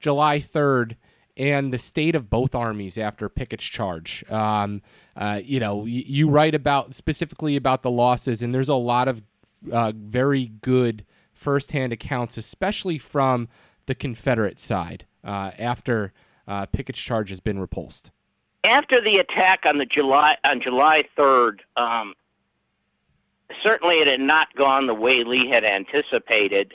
[0.00, 0.96] July 3rd
[1.36, 4.24] and the state of both armies after Pickett's charge.
[4.30, 4.82] Um,
[5.16, 9.06] uh, you know, you, you, write about specifically about the losses, and there's a lot
[9.06, 9.22] of
[9.70, 13.48] uh, very good firsthand accounts, especially from
[13.86, 16.12] the Confederate side uh, after
[16.48, 18.10] uh, Pickett's charge has been repulsed.
[18.64, 22.14] After the attack on the July on July 3rd, um,
[23.62, 26.74] certainly it had not gone the way Lee had anticipated,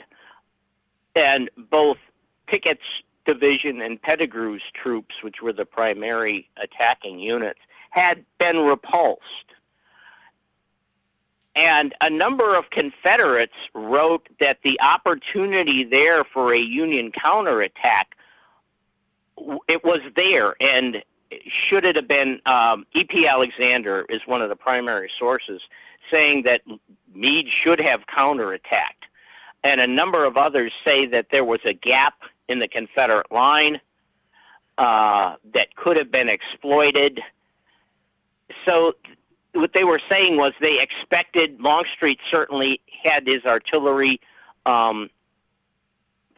[1.14, 1.98] and both
[2.46, 9.22] Pickett's division and Pettigrew's troops, which were the primary attacking units, had been repulsed.
[11.54, 18.16] And a number of Confederates wrote that the opportunity there for a Union counterattack,
[19.68, 20.54] it was there.
[20.60, 21.02] And
[21.46, 23.26] should it have been, um, E.P.
[23.26, 25.60] Alexander is one of the primary sources
[26.10, 26.62] saying that
[27.14, 29.08] Meade should have counterattacked.
[29.64, 32.14] And a number of others say that there was a gap
[32.48, 33.80] in the Confederate line
[34.78, 37.20] uh, that could have been exploited.
[38.66, 38.94] So
[39.52, 44.20] what they were saying was they expected Longstreet certainly had his artillery
[44.66, 45.10] um,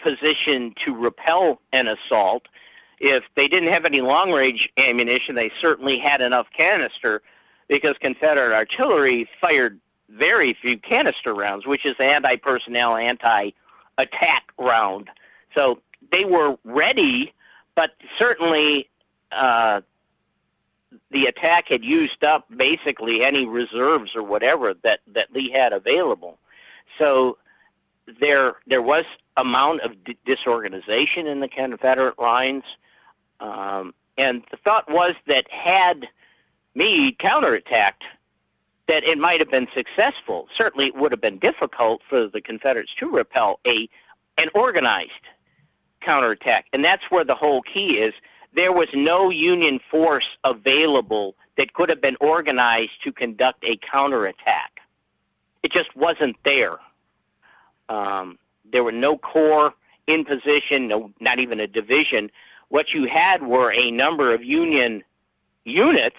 [0.03, 2.47] position to repel an assault.
[3.01, 7.23] If they didn't have any long range ammunition, they certainly had enough canister
[7.69, 13.51] because Confederate artillery fired very few canister rounds, which is anti personnel, anti
[13.99, 15.11] attack round.
[15.57, 15.81] So
[16.13, 17.33] they were ready,
[17.75, 18.89] but certainly
[19.33, 19.81] uh,
[21.11, 26.39] the attack had used up basically any reserves or whatever that, that Lee had available.
[26.99, 27.39] So
[28.21, 29.05] there there was
[29.37, 32.65] amount of d- disorganization in the Confederate lines,
[33.41, 36.07] um, and the thought was that had
[36.75, 38.03] Meade counterattacked,
[38.89, 40.49] that it might have been successful.
[40.55, 43.89] Certainly, it would have been difficult for the Confederates to repel a
[44.37, 45.11] an organized
[46.01, 48.13] counterattack, and that's where the whole key is.
[48.55, 54.81] There was no Union force available that could have been organized to conduct a counterattack.
[55.63, 56.79] It just wasn't there.
[57.89, 58.39] Um,
[58.71, 59.75] there were no corps
[60.07, 62.31] in position, no, not even a division.
[62.69, 65.03] What you had were a number of Union
[65.65, 66.17] units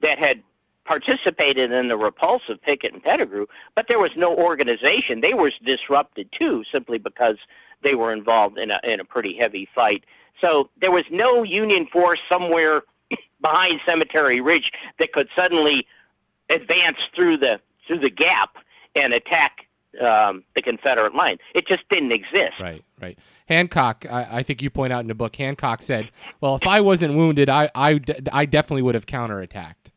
[0.00, 0.42] that had
[0.84, 5.20] participated in the repulse of Pickett and Pettigrew, but there was no organization.
[5.20, 7.36] They were disrupted too, simply because
[7.82, 10.04] they were involved in a in a pretty heavy fight.
[10.40, 12.82] So there was no Union force somewhere
[13.40, 15.86] behind Cemetery Ridge that could suddenly
[16.50, 18.56] advance through the through the gap
[18.94, 19.66] and attack
[20.00, 21.38] um, the Confederate line.
[21.54, 22.58] It just didn't exist.
[22.58, 23.18] Right, right.
[23.46, 26.80] Hancock, I, I, think you point out in the book, Hancock said, "Well, if I
[26.80, 28.00] wasn't wounded, I, I,
[28.32, 29.90] I definitely would have counterattacked."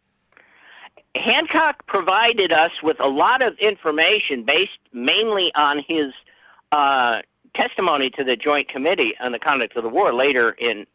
[1.15, 6.13] Hancock provided us with a lot of information based mainly on his
[6.71, 7.21] uh,
[7.53, 10.85] testimony to the Joint Committee on the Conduct of the War later in,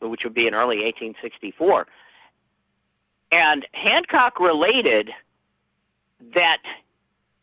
[0.00, 1.86] which would be in early 1864.
[3.30, 5.10] And Hancock related
[6.34, 6.62] that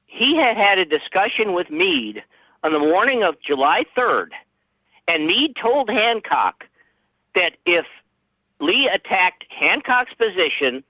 [0.06, 2.24] he had had a discussion with Meade
[2.64, 4.30] on the morning of July 3rd,
[5.08, 6.68] and Meade told Hancock
[7.36, 7.86] that if
[8.60, 10.84] Lee attacked Hancock's position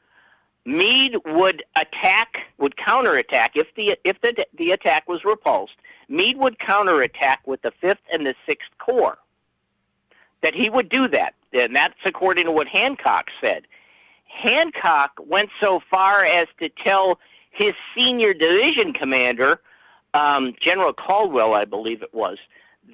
[0.65, 5.75] Meade would attack, would counterattack if the if the the attack was repulsed.
[6.09, 9.19] Meade would counterattack with the Fifth and the Sixth Corps.
[10.41, 13.67] That he would do that, and that's according to what Hancock said.
[14.25, 17.19] Hancock went so far as to tell
[17.51, 19.61] his senior division commander,
[20.13, 22.37] um, General Caldwell, I believe it was,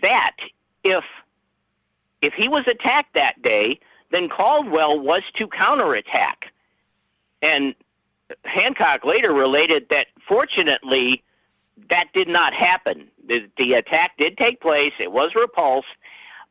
[0.01, 0.36] that
[0.84, 1.03] if
[2.22, 6.51] if he was attacked that day, then Caldwell was to counterattack.
[7.41, 7.76] And
[8.45, 11.24] Hancock later related that fortunately
[11.89, 13.07] that did not happen.
[13.28, 15.88] The, the attack did take place, it was repulsed,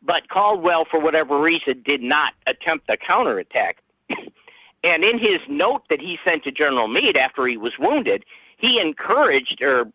[0.02, 3.82] but Caldwell, for whatever reason, did not attempt a counterattack.
[4.84, 8.22] And in his note that he sent to General Meade after he was wounded,
[8.58, 9.90] he encouraged or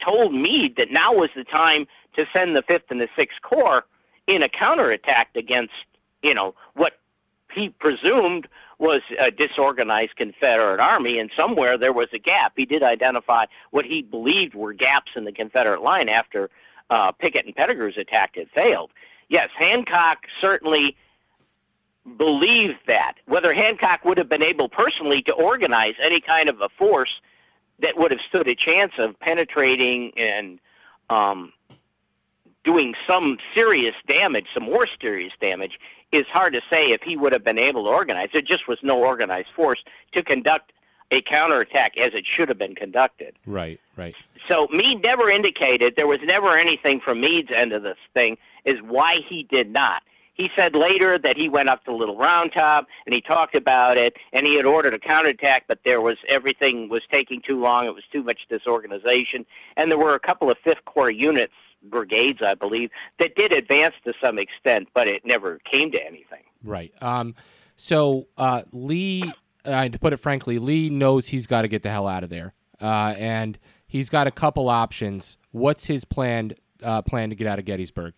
[0.00, 3.86] told Meade that now was the time to send the 5th and the 6th Corps
[4.26, 5.72] in a counterattack against,
[6.22, 6.98] you know, what
[7.52, 8.46] he presumed
[8.78, 12.52] was a disorganized Confederate army, and somewhere there was a gap.
[12.56, 16.48] He did identify what he believed were gaps in the Confederate line after
[16.90, 18.90] uh, Pickett and Pettigrew's attack had failed.
[19.28, 20.96] Yes, Hancock certainly
[22.16, 23.14] believed that.
[23.26, 27.20] Whether Hancock would have been able personally to organize any kind of a force
[27.80, 30.58] that would have stood a chance of penetrating and
[31.10, 31.52] um,
[32.64, 35.78] doing some serious damage, some more serious damage,
[36.12, 38.28] is hard to say if he would have been able to organize.
[38.32, 39.82] There just was no organized force
[40.12, 40.72] to conduct
[41.10, 43.34] a counterattack as it should have been conducted.
[43.46, 44.14] Right, right.
[44.48, 48.76] So Meade never indicated, there was never anything from Meade's end of this thing, is
[48.82, 50.02] why he did not.
[50.34, 53.96] He said later that he went up to Little Round Top and he talked about
[53.96, 57.86] it and he had ordered a counterattack, but there was everything was taking too long.
[57.86, 59.44] It was too much disorganization,
[59.76, 63.94] and there were a couple of Fifth Corps units, brigades, I believe, that did advance
[64.04, 66.42] to some extent, but it never came to anything.
[66.62, 66.92] Right.
[67.00, 67.34] Um,
[67.76, 69.32] so uh, Lee,
[69.64, 72.30] uh, to put it frankly, Lee knows he's got to get the hell out of
[72.30, 75.36] there, uh, and he's got a couple options.
[75.52, 76.52] What's his plan?
[76.82, 78.14] Uh, plan to get out of Gettysburg?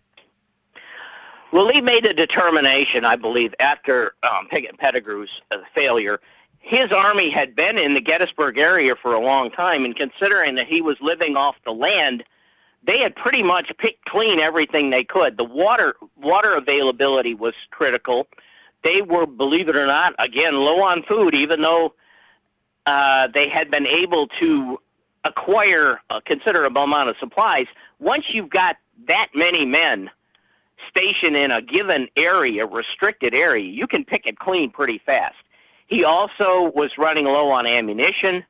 [1.51, 6.19] Well, Lee made a determination, I believe, after um, Pickett Pettigrew's uh, failure.
[6.59, 10.67] His army had been in the Gettysburg area for a long time, and considering that
[10.67, 12.23] he was living off the land,
[12.83, 15.37] they had pretty much picked clean everything they could.
[15.37, 18.27] The water water availability was critical.
[18.83, 21.93] They were, believe it or not, again low on food, even though
[22.85, 24.79] uh, they had been able to
[25.23, 27.67] acquire a considerable amount of supplies.
[27.99, 28.77] Once you've got
[29.07, 30.09] that many men
[30.87, 35.35] stationed in a given area, restricted area, you can pick it clean pretty fast.
[35.85, 38.43] He also was running low on ammunition,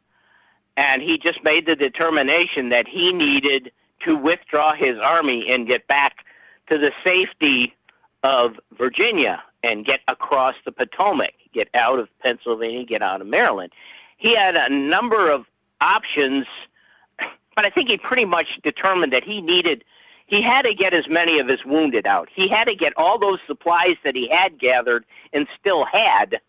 [0.77, 3.71] and he just made the determination that he needed
[4.03, 6.25] to withdraw his army and get back
[6.69, 7.75] to the safety
[8.23, 13.71] of Virginia and get across the Potomac, get out of Pennsylvania, get out of Maryland.
[14.17, 15.45] He had a number of
[15.81, 16.45] options,
[17.17, 19.83] but I think he pretty much determined that he needed
[20.31, 22.29] he had to get as many of his wounded out.
[22.33, 26.39] He had to get all those supplies that he had gathered and still had,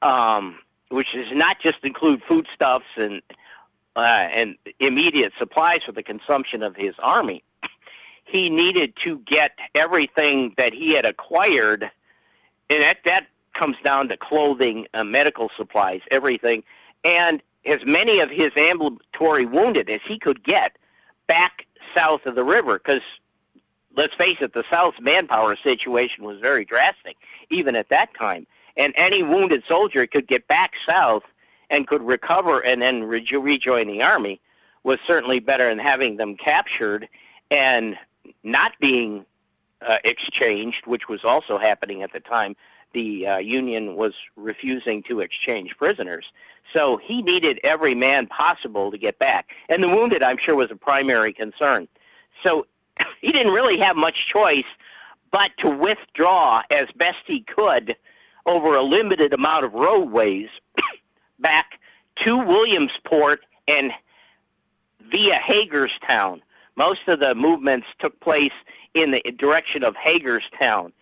[0.00, 0.60] um,
[0.90, 3.20] which does not just include foodstuffs and
[3.96, 7.42] uh, and immediate supplies for the consumption of his army.
[8.24, 11.90] He needed to get everything that he had acquired,
[12.70, 16.62] and that that comes down to clothing, uh, medical supplies, everything,
[17.02, 20.76] and as many of his ambulatory wounded as he could get
[21.26, 23.00] back south of the river because
[23.96, 27.16] let's face it, the South's manpower situation was very drastic,
[27.50, 28.46] even at that time.
[28.76, 31.24] And any wounded soldier could get back south
[31.70, 34.40] and could recover and then rejoin the army
[34.82, 37.08] was certainly better than having them captured
[37.50, 37.96] and
[38.42, 39.24] not being
[39.86, 42.56] uh, exchanged, which was also happening at the time.
[42.92, 46.26] The uh, Union was refusing to exchange prisoners.
[46.72, 49.50] So he needed every man possible to get back.
[49.68, 51.88] And the wounded, I'm sure, was a primary concern.
[52.44, 52.66] So
[53.20, 54.64] he didn't really have much choice
[55.30, 57.96] but to withdraw as best he could
[58.46, 60.48] over a limited amount of roadways
[61.40, 61.80] back
[62.16, 63.92] to Williamsport and
[65.10, 66.42] via Hagerstown.
[66.76, 68.52] Most of the movements took place
[68.94, 70.92] in the direction of Hagerstown.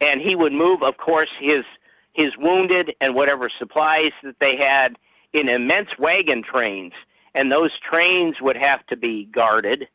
[0.00, 1.64] And he would move, of course, his
[2.12, 4.98] his wounded and whatever supplies that they had
[5.32, 6.92] in immense wagon trains,
[7.34, 9.86] and those trains would have to be guarded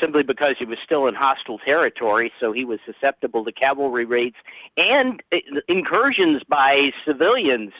[0.00, 4.36] simply because he was still in hostile territory, so he was susceptible to cavalry raids
[4.76, 7.72] and uh, incursions by civilians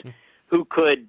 [0.47, 1.07] who could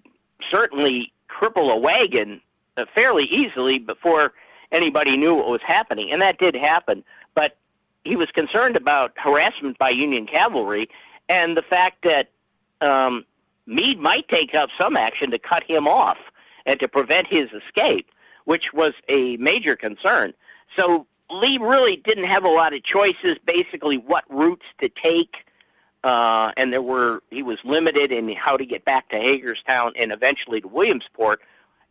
[0.50, 2.40] certainly cripple a wagon
[2.76, 4.32] uh, fairly easily before
[4.70, 6.10] anybody knew what was happening.
[6.10, 7.56] And that did happen, but
[8.04, 10.88] he was concerned about harassment by Union cavalry
[11.28, 12.30] and the fact that
[12.80, 13.24] um,
[13.66, 16.18] Meade might take up some action to cut him off
[16.66, 18.10] and to prevent his escape,
[18.44, 20.32] which was a major concern.
[20.76, 25.34] So Lee really didn't have a lot of choices, basically what routes to take,
[26.04, 30.12] uh, and there were he was limited in how to get back to Hagerstown and
[30.12, 31.40] eventually to Williamsport.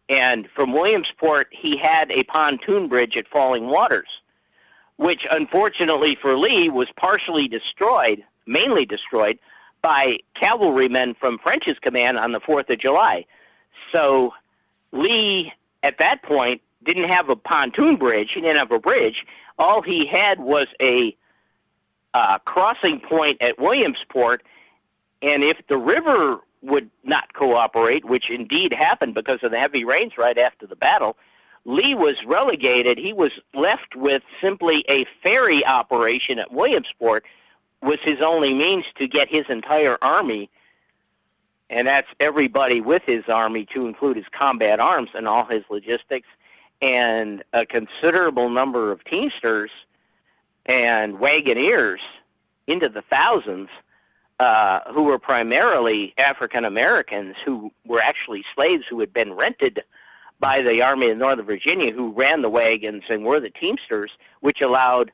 [0.10, 4.10] And from Williamsport, he had a pontoon bridge at Falling Waters,
[4.98, 9.40] which unfortunately for Lee was partially destroyed, mainly destroyed
[9.82, 13.26] by cavalrymen from French's command on the 4th of July.
[13.92, 14.34] So
[14.92, 15.54] Lee,
[15.84, 18.34] at that point, didn't have a pontoon bridge.
[18.34, 19.26] He didn't have a bridge.
[19.58, 21.16] All he had was a
[22.14, 24.44] uh, crossing point at Williamsport.
[25.22, 30.18] And if the river would not cooperate, which indeed happened because of the heavy rains
[30.18, 31.18] right after the battle,
[31.66, 32.98] Lee was relegated.
[32.98, 37.24] He was left with simply a ferry operation at Williamsport
[37.82, 40.50] was his only means to get his entire army,
[41.70, 46.28] and that's everybody with his army to include his combat arms and all his logistics,
[46.82, 49.72] and a considerable number of teamsters
[50.66, 52.00] and wagoneers
[52.68, 53.70] into the thousands
[54.40, 59.84] uh, who were primarily African Americans who were actually slaves who had been rented
[60.40, 64.62] by the Army of Northern Virginia who ran the wagons and were the teamsters, which
[64.62, 65.12] allowed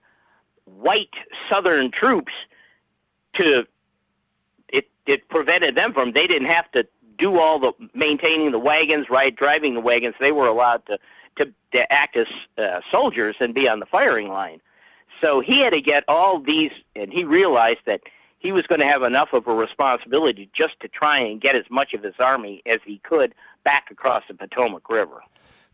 [0.63, 1.13] white
[1.49, 2.33] Southern troops
[3.33, 3.67] to
[4.69, 6.87] it it prevented them from they didn't have to
[7.17, 10.15] do all the maintaining the wagons, right, driving the wagons.
[10.19, 10.99] They were allowed to
[11.37, 12.27] to, to act as
[12.57, 14.61] uh, soldiers and be on the firing line.
[15.21, 18.01] So he had to get all these, and he realized that
[18.39, 21.63] he was going to have enough of a responsibility just to try and get as
[21.69, 25.21] much of his army as he could back across the Potomac River.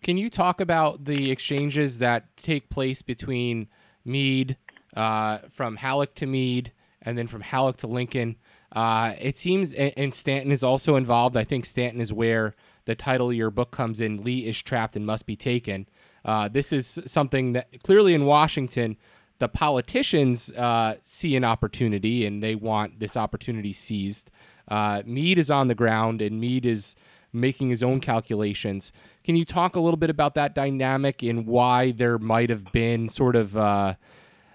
[0.01, 3.67] Can you talk about the exchanges that take place between
[4.05, 4.57] Meade,
[4.95, 6.71] uh, from Halleck to Meade,
[7.01, 8.37] and then from Halleck to Lincoln?
[8.71, 11.37] Uh, it seems, and Stanton is also involved.
[11.37, 14.95] I think Stanton is where the title of your book comes in Lee is trapped
[14.95, 15.87] and must be taken.
[16.25, 18.97] Uh, this is something that clearly in Washington,
[19.43, 24.31] the politicians uh, see an opportunity and they want this opportunity seized.
[24.69, 26.95] Uh, Meade is on the ground and Meade is
[27.33, 28.93] making his own calculations.
[29.25, 33.09] Can you talk a little bit about that dynamic and why there might have been
[33.09, 33.95] sort of uh,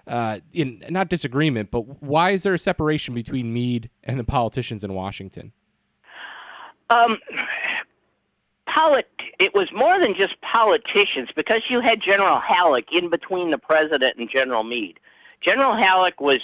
[0.07, 4.83] uh, in not disagreement, but why is there a separation between Meade and the politicians
[4.83, 5.51] in Washington?
[6.89, 7.19] Um,
[8.69, 9.09] polit-
[9.39, 14.17] it was more than just politicians because you had General Halleck in between the president
[14.17, 14.99] and General Meade.
[15.41, 16.39] General Halleck was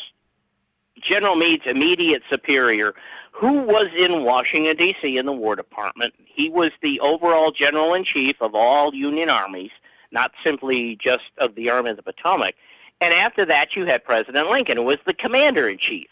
[0.99, 2.95] General Meade's immediate superior,
[3.31, 5.17] who was in Washington, D.C.
[5.17, 6.13] in the War Department.
[6.25, 9.71] He was the overall general in chief of all Union armies,
[10.11, 12.55] not simply just of the Army of the Potomac.
[13.01, 16.07] And after that, you had President Lincoln, who was the commander in chief.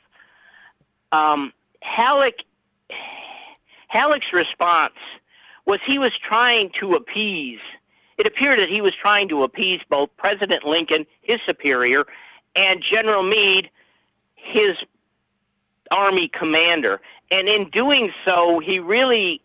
[1.14, 2.44] Um, Halleck,
[3.88, 4.94] Halleck's response
[5.66, 7.60] was he was trying to appease.
[8.18, 12.06] It appeared that he was trying to appease both President Lincoln, his superior,
[12.56, 13.70] and General Meade,
[14.36, 14.76] his
[15.92, 17.02] army commander.
[17.32, 19.42] And in doing so, he really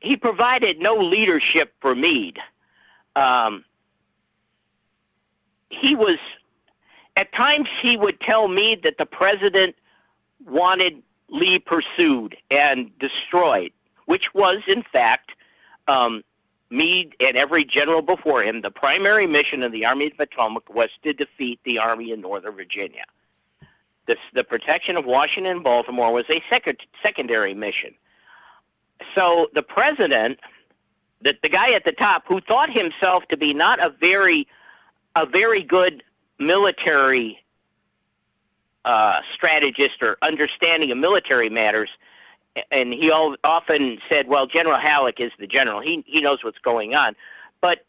[0.00, 2.38] he provided no leadership for Meade.
[3.16, 3.64] Um,
[5.70, 6.18] he was
[7.16, 9.76] at times he would tell Meade that the president
[10.44, 13.72] wanted Lee pursued and destroyed,
[14.06, 15.32] which was in fact
[15.88, 16.22] um,
[16.70, 20.72] Meade and every general before him, the primary mission of the Army of the Potomac
[20.74, 23.04] was to defeat the Army in Northern Virginia.
[24.06, 27.94] The protection of Washington and Baltimore was a sec- secondary mission.
[29.14, 30.40] So the president,
[31.22, 34.46] the, the guy at the top, who thought himself to be not a very,
[35.16, 36.02] a very good
[36.38, 37.38] military
[38.84, 41.88] uh, strategist or understanding of military matters,
[42.70, 45.80] and he often said, "Well, General Halleck is the general.
[45.80, 47.16] He he knows what's going on."
[47.60, 47.84] But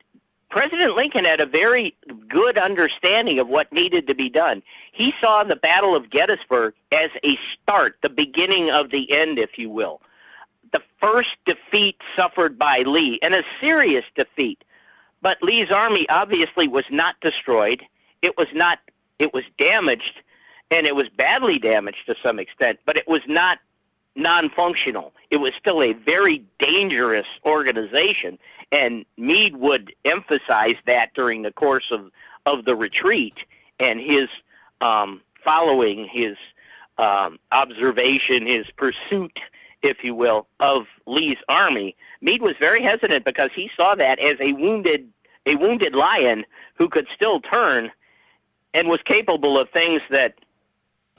[0.49, 1.95] President Lincoln had a very
[2.27, 4.63] good understanding of what needed to be done.
[4.91, 9.57] He saw the Battle of Gettysburg as a start, the beginning of the end, if
[9.57, 10.01] you will.
[10.71, 14.63] The first defeat suffered by Lee, and a serious defeat.
[15.21, 17.83] But Lee's army obviously was not destroyed.
[18.21, 18.79] It was not.
[19.19, 20.21] It was damaged,
[20.71, 22.79] and it was badly damaged to some extent.
[22.85, 23.59] But it was not
[24.15, 25.13] non-functional.
[25.29, 28.37] It was still a very dangerous organization,
[28.71, 32.11] and Meade would emphasize that during the course of,
[32.45, 33.35] of the retreat
[33.79, 34.27] and his
[34.81, 36.35] um, following his
[36.97, 39.37] um, observation, his pursuit,
[39.81, 41.95] if you will, of Lee's army.
[42.21, 45.09] Meade was very hesitant because he saw that as a wounded
[45.45, 46.43] a wounded lion
[46.75, 47.91] who could still turn
[48.73, 50.33] and was capable of things that,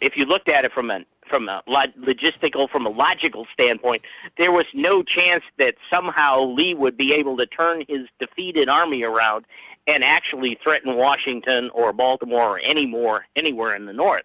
[0.00, 4.02] if you looked at it from an from a logistical, from a logical standpoint,
[4.38, 9.02] there was no chance that somehow Lee would be able to turn his defeated army
[9.02, 9.44] around
[9.86, 14.24] and actually threaten Washington or Baltimore or any more anywhere in the north.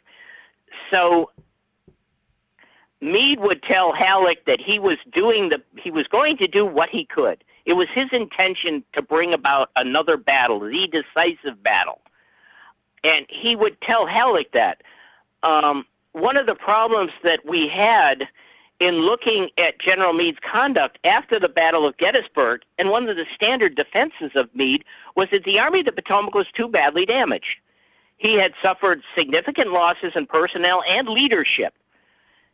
[0.91, 1.31] So
[2.99, 6.89] Meade would tell Halleck that he was doing the he was going to do what
[6.89, 7.43] he could.
[7.65, 12.01] It was his intention to bring about another battle, the decisive battle.
[13.03, 14.81] And he would tell Halleck that.
[15.43, 18.27] Um, one of the problems that we had
[18.79, 23.27] in looking at General Meade's conduct after the Battle of Gettysburg, and one of the
[23.35, 24.83] standard defenses of Meade
[25.15, 27.59] was that the Army of the Potomac was too badly damaged.
[28.17, 31.75] He had suffered significant losses in personnel and leadership.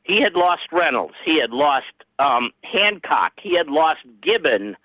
[0.04, 1.16] He had lost Reynolds.
[1.24, 3.34] He had lost um, Hancock.
[3.38, 4.76] He had lost Gibbon.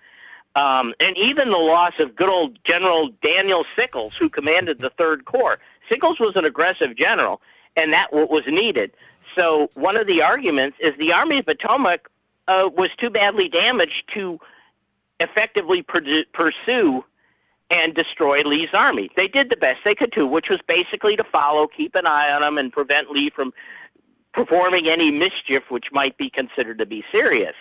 [0.55, 5.25] Um, and even the loss of good old General Daniel Sickles, who commanded the Third
[5.25, 5.59] Corps.
[5.89, 7.41] Sickles was an aggressive general,
[7.75, 8.91] and that was needed.
[9.35, 12.09] So one of the arguments is the Army of Potomac
[12.47, 14.39] uh, was too badly damaged to
[15.19, 17.03] effectively pursue
[17.69, 19.09] and destroy Lee's army.
[19.15, 22.31] They did the best they could do, which was basically to follow, keep an eye
[22.31, 23.53] on him, and prevent Lee from
[24.33, 27.53] performing any mischief which might be considered to be serious.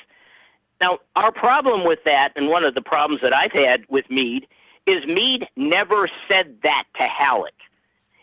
[0.81, 4.47] Now, our problem with that, and one of the problems that I've had with Meade,
[4.87, 7.55] is Meade never said that to Halleck.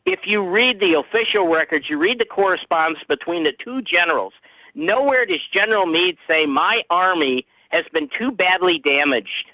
[0.10, 4.34] If you read the official records, you read the correspondence between the two generals,
[4.74, 9.52] nowhere does General Meade say, My army has been too badly damaged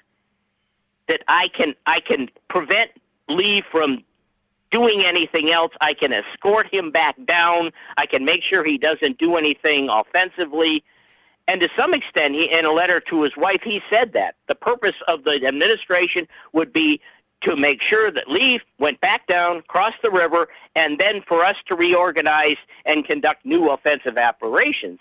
[1.09, 2.91] that I can I can prevent
[3.27, 4.05] Lee from
[4.71, 5.73] doing anything else.
[5.81, 7.71] I can escort him back down.
[7.97, 10.85] I can make sure he doesn't do anything offensively.
[11.49, 14.55] And to some extent, he, in a letter to his wife, he said that the
[14.55, 17.01] purpose of the administration would be
[17.41, 21.55] to make sure that Lee went back down, crossed the river, and then for us
[21.67, 24.99] to reorganize and conduct new offensive operations,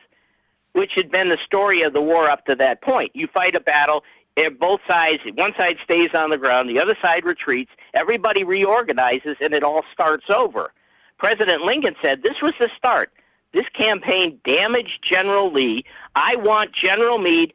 [0.72, 3.14] which had been the story of the war up to that point.
[3.14, 4.04] You fight a battle,
[4.36, 9.36] eh, both sides, one side stays on the ground, the other side retreats, everybody reorganizes,
[9.40, 10.72] and it all starts over.
[11.18, 13.12] President Lincoln said this was the start.
[13.52, 15.84] This campaign damaged General Lee.
[16.16, 17.54] I want General Meade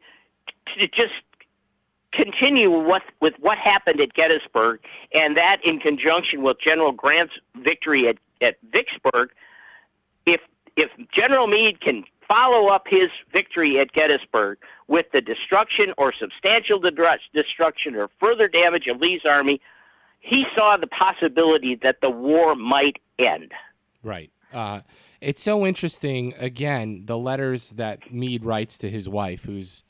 [0.78, 1.12] to just
[2.12, 4.80] continue with, with what happened at Gettysburg,
[5.14, 9.30] and that in conjunction with General Grant's victory at, at Vicksburg.
[10.26, 10.40] If,
[10.76, 16.80] if General Meade can follow up his victory at Gettysburg with the destruction or substantial
[17.32, 19.60] destruction or further damage of Lee's army,
[20.20, 23.52] he saw the possibility that the war might end.
[24.02, 24.30] Right.
[24.52, 24.80] Uh,
[25.20, 29.84] it's so interesting, again, the letters that Meade writes to his wife, who's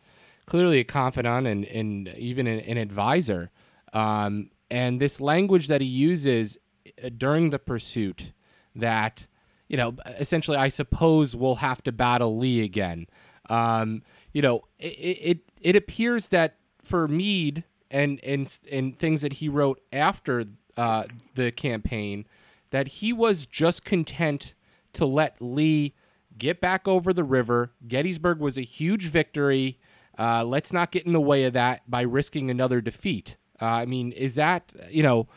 [0.51, 3.51] clearly a confidant and, and even an, an advisor.
[3.93, 6.59] Um, and this language that he uses
[7.03, 8.33] uh, during the pursuit
[8.75, 9.29] that,
[9.69, 13.07] you know, essentially, I suppose we'll have to battle Lee again.
[13.49, 14.87] Um, you know, it,
[15.31, 20.45] it it appears that for Meade and and and things that he wrote after
[20.77, 22.27] uh, the campaign,
[22.71, 24.55] that he was just content
[24.95, 25.95] to let Lee
[26.39, 27.73] get back over the river.
[27.87, 29.79] Gettysburg was a huge victory.
[30.21, 33.39] Uh, let's not get in the way of that by risking another defeat.
[33.61, 35.29] Uh, I mean, is that you know?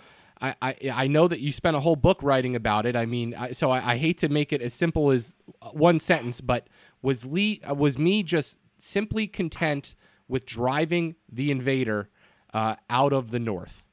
[0.41, 2.97] I, I, I know that you spent a whole book writing about it.
[2.97, 5.37] I mean, I, so I, I hate to make it as simple as
[5.71, 6.67] one sentence, but
[7.01, 9.95] was Lee was me just simply content
[10.27, 12.09] with driving the invader
[12.53, 13.85] uh, out of the north.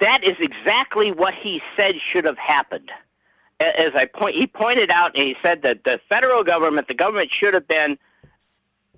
[0.00, 2.90] That is exactly what he said should have happened.
[3.60, 7.30] As I point, he pointed out, and he said that the federal government, the government
[7.30, 7.98] should have been,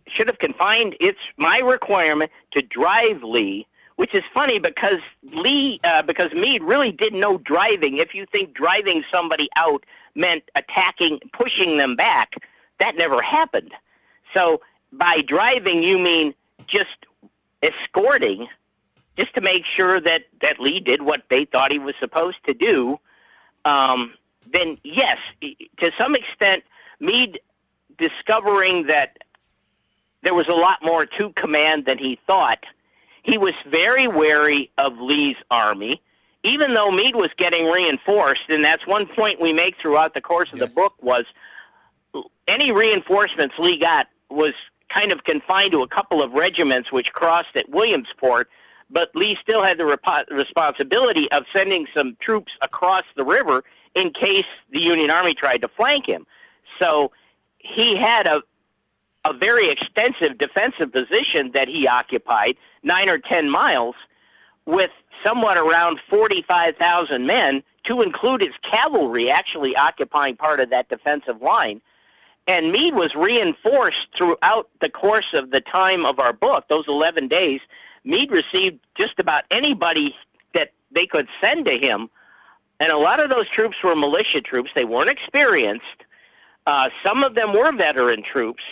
[0.08, 6.02] should have confined its my requirement to drive Lee, which is funny because Lee, uh,
[6.02, 7.96] because Meade really did no driving.
[7.96, 9.84] If you think driving somebody out
[10.14, 12.34] meant attacking, pushing them back,
[12.78, 13.72] that never happened.
[14.34, 14.60] So
[14.92, 16.34] by driving, you mean
[16.66, 17.06] just
[17.62, 18.48] escorting,
[19.16, 22.54] just to make sure that, that Lee did what they thought he was supposed to
[22.54, 22.98] do.
[23.64, 24.14] Um,
[24.52, 25.18] then, yes,
[25.80, 26.62] to some extent,
[27.00, 27.40] Meade
[27.98, 29.18] discovering that
[30.26, 32.58] there was a lot more to command than he thought.
[33.22, 36.02] He was very wary of Lee's army,
[36.42, 40.52] even though Meade was getting reinforced, and that's one point we make throughout the course
[40.52, 40.68] of yes.
[40.68, 41.26] the book was
[42.48, 44.52] any reinforcements Lee got was
[44.88, 48.50] kind of confined to a couple of regiments which crossed at Williamsport,
[48.90, 53.62] but Lee still had the rep- responsibility of sending some troops across the river
[53.94, 56.26] in case the Union Army tried to flank him.
[56.80, 57.12] So
[57.58, 58.42] he had a
[59.30, 63.94] a very extensive defensive position that he occupied, nine or ten miles,
[64.66, 64.90] with
[65.24, 71.80] somewhat around 45,000 men, to include his cavalry actually occupying part of that defensive line.
[72.46, 77.28] And Meade was reinforced throughout the course of the time of our book, those 11
[77.28, 77.60] days.
[78.04, 80.14] Meade received just about anybody
[80.54, 82.08] that they could send to him.
[82.78, 84.70] And a lot of those troops were militia troops.
[84.74, 86.04] They weren't experienced.
[86.66, 88.62] Uh, some of them were veteran troops,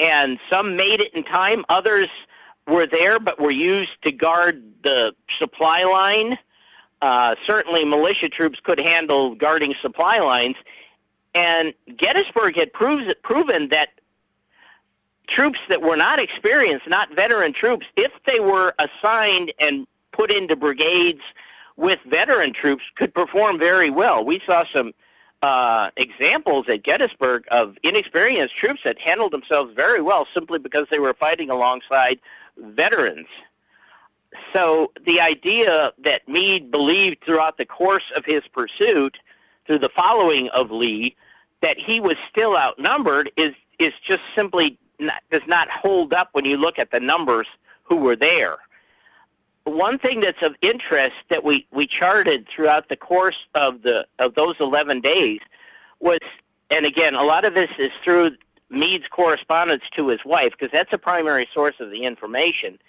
[0.00, 1.64] and some made it in time.
[1.68, 2.08] Others
[2.66, 6.38] were there but were used to guard the supply line.
[7.02, 10.56] Uh, certainly, militia troops could handle guarding supply lines.
[11.34, 13.90] And Gettysburg had proves, proven that
[15.28, 20.56] troops that were not experienced, not veteran troops, if they were assigned and put into
[20.56, 21.20] brigades
[21.76, 24.24] with veteran troops, could perform very well.
[24.24, 24.92] We saw some
[25.42, 30.98] uh, examples at Gettysburg of inexperienced troops that handled themselves very well simply because they
[30.98, 32.20] were fighting alongside
[32.58, 33.26] veterans.
[34.52, 39.16] So the idea that Meade believed throughout the course of his pursuit,
[39.66, 41.16] through the following of Lee,
[41.62, 46.44] that he was still outnumbered is is just simply not, does not hold up when
[46.44, 47.46] you look at the numbers
[47.82, 48.58] who were there.
[49.70, 54.34] One thing that's of interest that we, we charted throughout the course of the of
[54.34, 55.38] those 11 days
[56.00, 56.18] was,
[56.70, 58.32] and again, a lot of this is through
[58.68, 62.80] Meade's correspondence to his wife because that's a primary source of the information,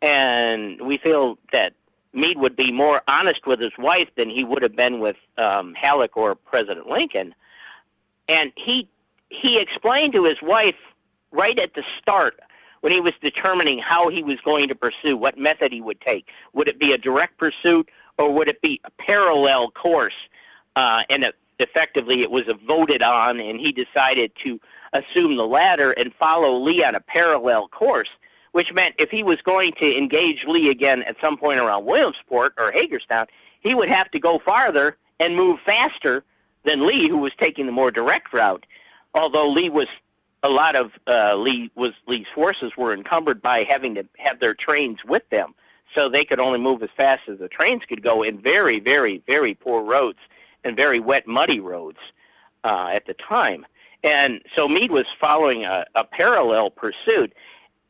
[0.00, 1.74] and we feel that
[2.14, 5.74] Meade would be more honest with his wife than he would have been with um,
[5.74, 7.34] Halleck or President Lincoln,
[8.28, 8.88] and he
[9.28, 10.76] he explained to his wife
[11.30, 12.40] right at the start
[12.82, 16.28] when he was determining how he was going to pursue, what method he would take.
[16.52, 20.14] Would it be a direct pursuit or would it be a parallel course?
[20.76, 24.60] Uh, and it, effectively, it was voted on, and he decided to
[24.92, 28.08] assume the latter and follow Lee on a parallel course,
[28.50, 32.54] which meant if he was going to engage Lee again at some point around Williamsport
[32.58, 33.26] or Hagerstown,
[33.60, 36.24] he would have to go farther and move faster
[36.64, 38.66] than Lee, who was taking the more direct route.
[39.14, 39.86] Although Lee was
[40.42, 44.54] a lot of uh, Lee was Lee's forces were encumbered by having to have their
[44.54, 45.54] trains with them,
[45.94, 49.22] so they could only move as fast as the trains could go in very, very,
[49.26, 50.18] very poor roads
[50.64, 51.98] and very wet, muddy roads
[52.64, 53.66] uh, at the time.
[54.04, 57.32] And so Meade was following a, a parallel pursuit.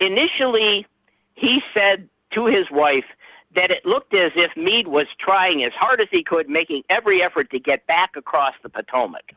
[0.00, 0.86] Initially,
[1.34, 3.05] he said to his wife
[3.55, 7.22] that it looked as if Meade was trying as hard as he could, making every
[7.22, 9.32] effort to get back across the Potomac.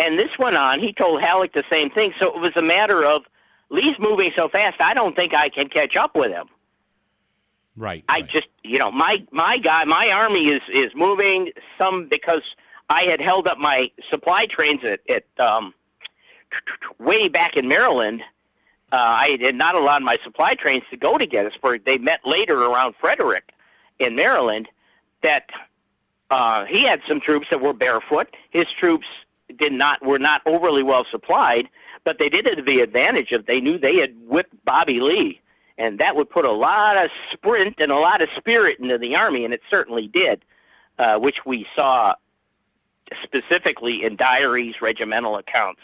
[0.00, 0.80] And this went on.
[0.80, 2.14] He told Halleck the same thing.
[2.18, 3.24] So it was a matter of
[3.68, 4.80] Lee's moving so fast.
[4.80, 6.48] I don't think I can catch up with him.
[7.76, 8.02] Right.
[8.08, 8.26] I right.
[8.26, 11.52] just, you know, my my guy, my army is is moving.
[11.78, 12.40] Some because
[12.88, 15.74] I had held up my supply trains at, at um,
[16.98, 18.22] way back in Maryland.
[18.92, 21.84] Uh, I had not allowed my supply trains to go to Gettysburg.
[21.84, 23.52] They met later around Frederick
[23.98, 24.66] in Maryland.
[25.22, 25.50] That
[26.30, 28.34] uh, he had some troops that were barefoot.
[28.48, 29.06] His troops
[29.58, 31.68] did not were not overly well supplied,
[32.04, 35.40] but they did have the advantage of they knew they had whipped Bobby Lee,
[35.78, 39.16] and that would put a lot of sprint and a lot of spirit into the
[39.16, 40.44] army, and it certainly did,
[40.98, 42.14] uh, which we saw
[43.22, 45.80] specifically in diaries, regimental accounts,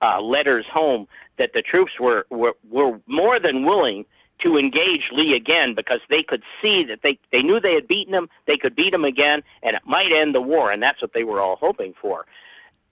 [0.00, 4.04] uh, letters home that the troops were, were were more than willing
[4.38, 8.14] to engage Lee again because they could see that they they knew they had beaten
[8.14, 11.12] him, they could beat him again, and it might end the war, and that's what
[11.12, 12.26] they were all hoping for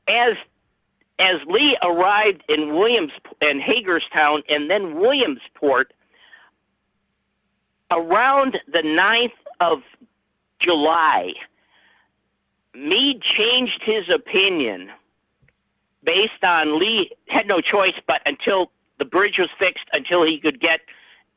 [0.09, 0.35] as
[1.19, 5.95] as Lee arrived in Williams and Hagerstown and then Williamsport
[7.91, 9.83] around the 9th of
[10.59, 11.33] July,
[12.75, 14.91] Meade changed his opinion
[16.03, 20.61] based on Lee had no choice but until the bridge was fixed, until he could
[20.61, 20.81] get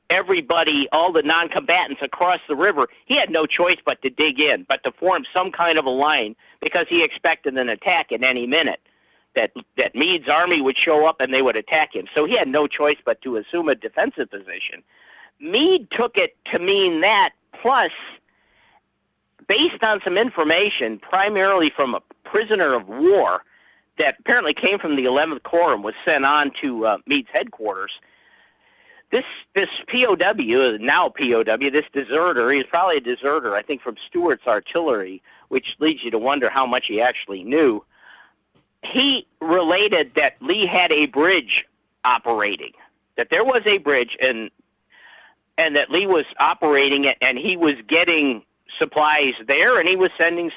[0.10, 4.66] everybody, all the non-combatants across the river, he had no choice but to dig in,
[4.68, 8.48] but to form some kind of a line because he expected an attack at any
[8.48, 8.82] minute.
[9.36, 12.08] That that Meade's army would show up and they would attack him.
[12.16, 14.84] So he had no choice but to assume a defensive position.
[15.40, 17.92] Meade took it to mean that, plus,
[19.48, 23.46] based on some information, primarily from a prisoner of war
[24.00, 27.92] that apparently came from the 11th Corps and was sent on to uh, Meade's headquarters
[29.12, 34.46] this this POW, now POW, this deserter, he's probably a deserter, I think, from Stuart's
[34.48, 37.84] artillery, which leads you to wonder how much he actually knew.
[38.84, 41.66] He related that Lee had a bridge
[42.06, 42.72] operating,
[43.18, 44.50] that there was a bridge, and
[45.58, 48.44] and that Lee was operating it, and he was getting
[48.78, 50.52] supplies there, and he was sending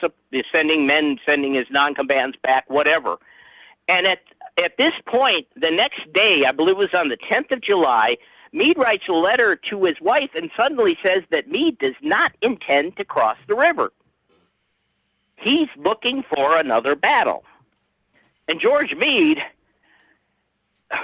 [0.53, 3.18] sending men, sending his non-combatants back, whatever.
[3.88, 4.20] And at
[4.59, 8.18] at this point, the next day, I believe it was on the 10th of July,
[8.53, 12.97] Meade writes a letter to his wife and suddenly says that Meade does not intend
[12.99, 13.93] to cross the river.
[15.43, 17.45] He's looking for another battle.
[18.49, 19.45] And George Meade,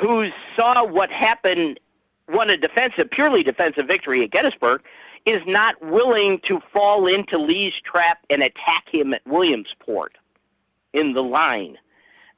[0.01, 1.80] who saw what happened,
[2.28, 4.82] won a defensive, purely defensive victory at Gettysburg,
[5.26, 10.16] is not willing to fall into Lee's trap and attack him at Williamsport
[10.93, 11.76] in the line.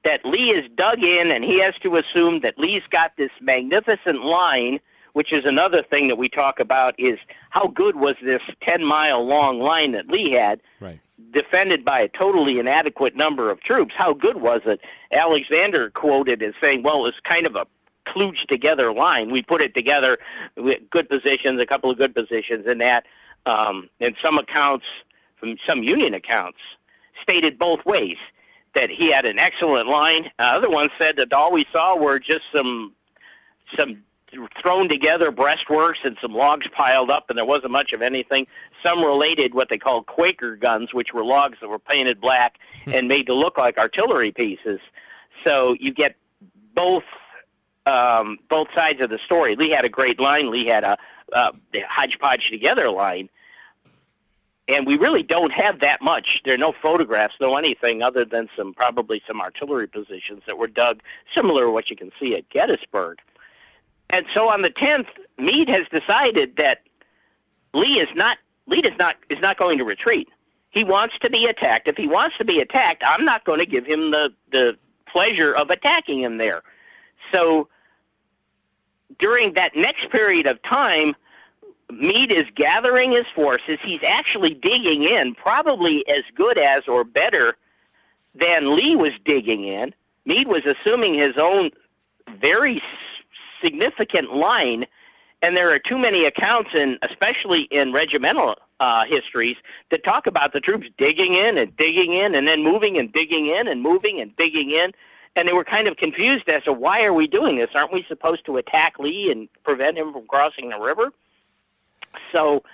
[0.02, 4.24] That Lee is dug in, and he has to assume that Lee's got this magnificent
[4.24, 4.80] line
[5.12, 7.18] which is another thing that we talk about is
[7.50, 11.00] how good was this 10 mile long line that Lee had right.
[11.32, 14.80] Defended by a totally inadequate number of troops how good was it
[15.12, 17.66] Alexander quoted as saying well it's kind of a
[18.06, 20.18] kludged together line we put it together
[20.90, 23.06] good positions a couple of good positions and that
[23.46, 24.84] um, and some accounts
[25.36, 26.58] from some union accounts
[27.22, 28.16] stated both ways
[28.74, 30.26] that he had an excellent line.
[30.38, 32.94] Uh, other ones said that all we saw were just some
[33.76, 34.02] some
[34.62, 38.46] thrown together breastworks and some logs piled up, and there wasn't much of anything.
[38.82, 42.92] Some related what they called Quaker guns, which were logs that were painted black hmm.
[42.92, 44.80] and made to look like artillery pieces.
[45.44, 46.16] So you get
[46.74, 47.04] both
[47.86, 49.56] um, both sides of the story.
[49.56, 50.50] Lee had a great line.
[50.50, 50.96] Lee had a
[51.32, 51.52] uh,
[51.88, 53.28] hodgepodge together line.
[54.68, 56.42] And we really don't have that much.
[56.44, 60.68] There are no photographs, no anything other than some probably some artillery positions that were
[60.68, 61.00] dug,
[61.34, 63.18] similar to what you can see at Gettysburg.
[64.10, 65.08] And so on the 10th,
[65.38, 66.82] Meade has decided that
[67.74, 70.28] Lee is not Lee is not is not going to retreat.
[70.70, 71.88] He wants to be attacked.
[71.88, 75.52] If he wants to be attacked, I'm not going to give him the the pleasure
[75.54, 76.62] of attacking him there.
[77.32, 77.68] So
[79.18, 81.14] during that next period of time,
[81.90, 83.78] Meade is gathering his forces.
[83.82, 87.56] He's actually digging in, probably as good as or better
[88.34, 89.94] than Lee was digging in.
[90.24, 91.70] Meade was assuming his own
[92.40, 92.80] very
[93.62, 94.86] significant line,
[95.42, 99.56] and there are too many accounts, in, especially in regimental uh, histories,
[99.90, 103.46] that talk about the troops digging in and digging in and then moving and digging
[103.46, 104.92] in and moving and digging in.
[105.36, 107.70] And they were kind of confused as to why are we doing this?
[107.74, 111.12] Aren't we supposed to attack Lee and prevent him from crossing the river?
[112.32, 112.64] So,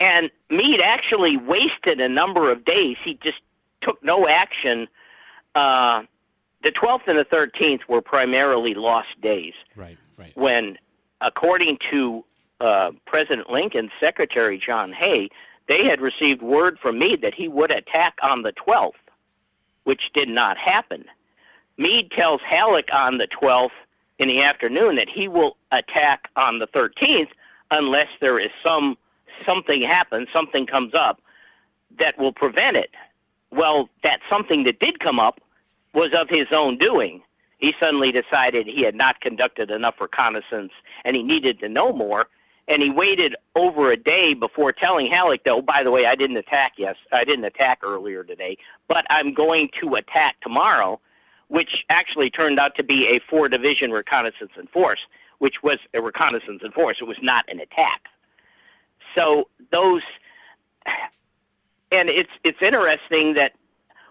[0.00, 2.96] and Meade actually wasted a number of days.
[3.04, 3.40] He just
[3.82, 4.88] took no action.
[5.54, 6.04] Uh,
[6.62, 9.54] the 12th and the 13th were primarily lost days.
[9.76, 10.36] Right, right.
[10.36, 10.78] When,
[11.20, 12.24] according to
[12.60, 15.30] uh, President Lincoln's secretary, John Hay,
[15.68, 18.92] they had received word from Meade that he would attack on the 12th,
[19.84, 21.04] which did not happen.
[21.76, 23.70] Meade tells Halleck on the 12th
[24.18, 27.28] in the afternoon that he will attack on the 13th
[27.70, 28.98] unless there is some
[29.46, 31.20] something happens, something comes up
[31.98, 32.90] that will prevent it.
[33.50, 35.40] Well, that something that did come up
[35.94, 37.22] was of his own doing.
[37.58, 40.72] He suddenly decided he had not conducted enough reconnaissance
[41.04, 42.26] and he needed to know more.
[42.68, 46.36] And he waited over a day before telling Halleck, though, by the way, I didn't
[46.36, 51.00] attack yes, I didn't attack earlier today, but I'm going to attack tomorrow,
[51.48, 55.00] which actually turned out to be a four division reconnaissance in force,
[55.38, 56.98] which was a reconnaissance in force.
[57.00, 58.06] It was not an attack.
[59.16, 60.02] So those
[61.92, 63.54] and it's it's interesting that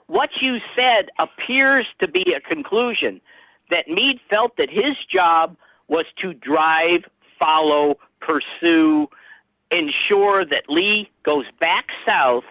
[0.08, 3.22] what you said appears to be a conclusion
[3.70, 5.56] that Meade felt that his job
[5.90, 7.04] was to drive,
[7.38, 9.10] follow, pursue,
[9.72, 12.46] ensure that Lee goes back south.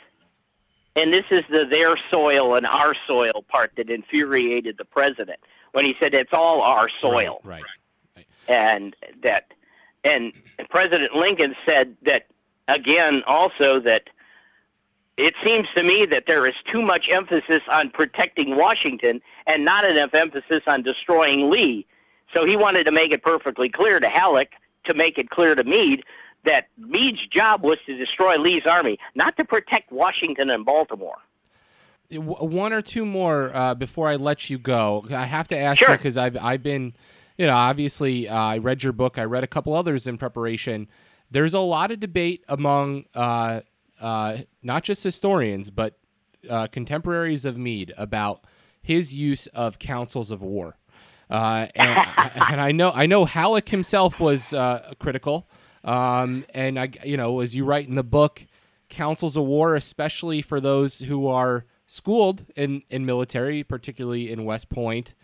[0.96, 5.38] And this is the their soil and our soil part that infuriated the president
[5.72, 7.40] when he said it's all our soil.
[7.44, 7.62] Right.
[7.62, 7.64] right,
[8.16, 8.26] right.
[8.48, 9.52] And that
[10.04, 10.32] and
[10.70, 12.26] President Lincoln said that
[12.66, 14.10] again also that
[15.16, 19.84] it seems to me that there is too much emphasis on protecting Washington and not
[19.84, 21.86] enough emphasis on destroying Lee.
[22.34, 24.52] So he wanted to make it perfectly clear to Halleck,
[24.84, 26.04] to make it clear to Meade,
[26.44, 31.18] that Meade's job was to destroy Lee's army, not to protect Washington and Baltimore.
[32.10, 35.04] One or two more uh, before I let you go.
[35.10, 35.90] I have to ask sure.
[35.90, 36.94] you because I've I've been,
[37.36, 39.18] you know, obviously uh, I read your book.
[39.18, 40.88] I read a couple others in preparation.
[41.30, 43.60] There's a lot of debate among uh,
[44.00, 45.98] uh, not just historians, but
[46.48, 48.44] uh, contemporaries of Meade about
[48.80, 50.78] his use of councils of war.
[51.30, 52.08] Uh, and,
[52.50, 55.48] and, I know I know Halleck himself was uh, critical,
[55.84, 58.46] um, and I you know as you write in the book,
[58.88, 64.70] councils of war, especially for those who are schooled in in military, particularly in West
[64.70, 65.14] Point.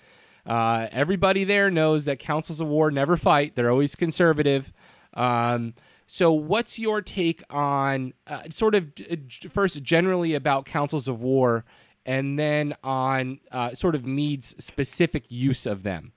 [0.46, 4.72] Uh, everybody there knows that councils of war never fight; they're always conservative.
[5.14, 5.74] Um,
[6.06, 9.16] so, what's your take on uh, sort of uh,
[9.48, 11.64] first generally about councils of war,
[12.06, 16.12] and then on uh, sort of Meade's specific use of them?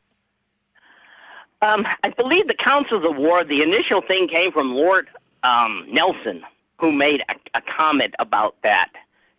[1.61, 3.43] Um, I believe the councils of war.
[3.43, 5.07] The initial thing came from Lord
[5.43, 6.43] um, Nelson,
[6.79, 8.91] who made a, a comment about that.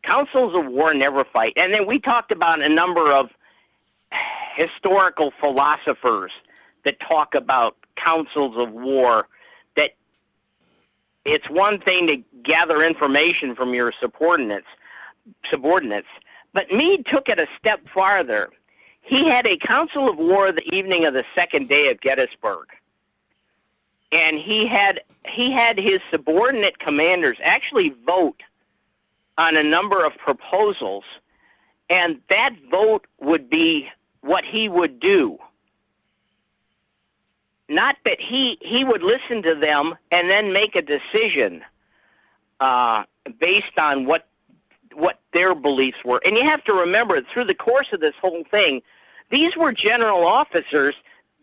[0.03, 3.31] Councils of war never fight, and then we talked about a number of
[4.55, 6.33] historical philosophers
[6.85, 9.29] that talk about councils of war
[9.77, 9.95] that
[11.25, 14.67] it's one thing to gather information from your subordinates,
[15.51, 16.09] subordinates,
[16.53, 18.51] but Meade took it a step farther.
[19.01, 22.67] He had a council of war the evening of the second day of Gettysburg,
[24.13, 28.43] and he had he had his subordinate commanders actually vote
[29.37, 31.05] on a number of proposals,
[31.89, 33.89] and that vote would be
[34.21, 35.39] what he would do
[37.69, 41.63] not that he he would listen to them and then make a decision
[42.61, 43.05] uh,
[43.39, 44.28] based on what
[44.99, 46.21] what their beliefs were.
[46.27, 48.83] And you have to remember, through the course of this whole thing,
[49.31, 50.95] these were general officers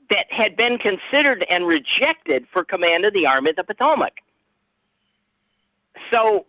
[0.10, 4.22] that had been considered and rejected for command of the Army of the Potomac.
[6.12, 6.46] So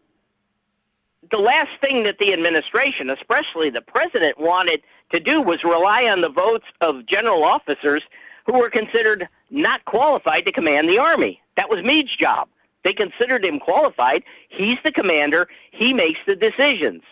[1.30, 4.82] the last thing that the administration, especially the president, wanted
[5.12, 8.02] to do was rely on the votes of general officers
[8.44, 11.40] who were considered not qualified to command the Army.
[11.56, 12.48] That was Meade's job.
[12.86, 14.22] They considered him qualified.
[14.48, 15.48] He's the commander.
[15.72, 17.02] He makes the decisions.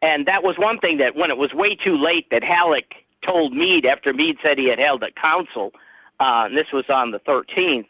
[0.00, 3.52] And that was one thing that when it was way too late that Halleck told
[3.52, 5.72] Meade after Meade said he had held a council,
[6.20, 7.88] uh, and this was on the 13th,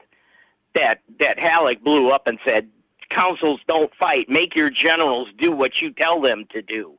[0.75, 2.67] that, that Halleck blew up and said,
[3.11, 4.31] councils don't fight.
[4.31, 6.95] Make your generals do what you tell them to do.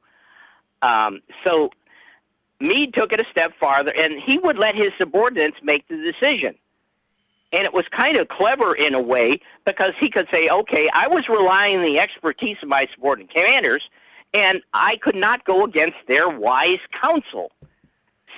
[0.84, 1.72] Um, so
[2.60, 6.54] Meade took it a step farther, and he would let his subordinates make the decision.
[7.54, 11.08] And it was kind of clever in a way because he could say, okay, I
[11.08, 13.90] was relying on the expertise of my subordinate commanders,
[14.34, 17.52] and I could not go against their wise counsel.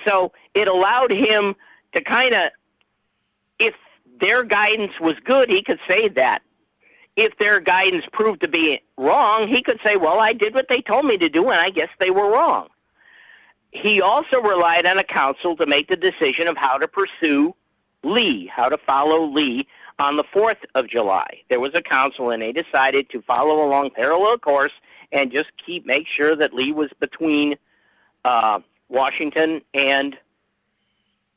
[0.06, 1.56] So it allowed him
[1.92, 2.50] to kind of,
[3.58, 3.74] if
[4.20, 6.42] their guidance was good, he could say that.
[7.16, 10.80] If their guidance proved to be wrong, he could say, well, I did what they
[10.80, 12.68] told me to do, and I guess they were wrong.
[13.72, 17.54] He also relied on a council to make the decision of how to pursue
[18.02, 19.66] Lee, how to follow Lee
[19.98, 21.42] on the 4th of July.
[21.48, 24.72] There was a council, and they decided to follow along parallel course
[25.12, 27.56] and just keep make sure that Lee was between
[28.24, 30.16] uh, Washington and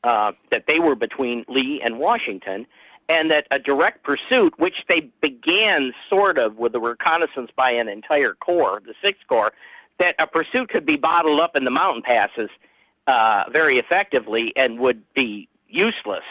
[0.04, 2.66] uh, that they were between Lee and Washington,
[3.08, 7.88] and that a direct pursuit, which they began sort of with a reconnaissance by an
[7.88, 9.52] entire corps, the Sixth Corps,
[9.98, 12.50] that a pursuit could be bottled up in the mountain passes
[13.06, 16.24] uh, very effectively and would be useless.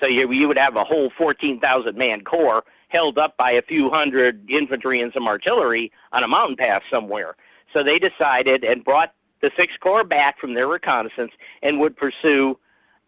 [0.00, 3.90] So you, you would have a whole 14,000 man corps held up by a few
[3.90, 7.36] hundred infantry and some artillery on a mountain pass somewhere.
[7.72, 11.32] So they decided and brought the Sixth Corps back from their reconnaissance
[11.62, 12.58] and would pursue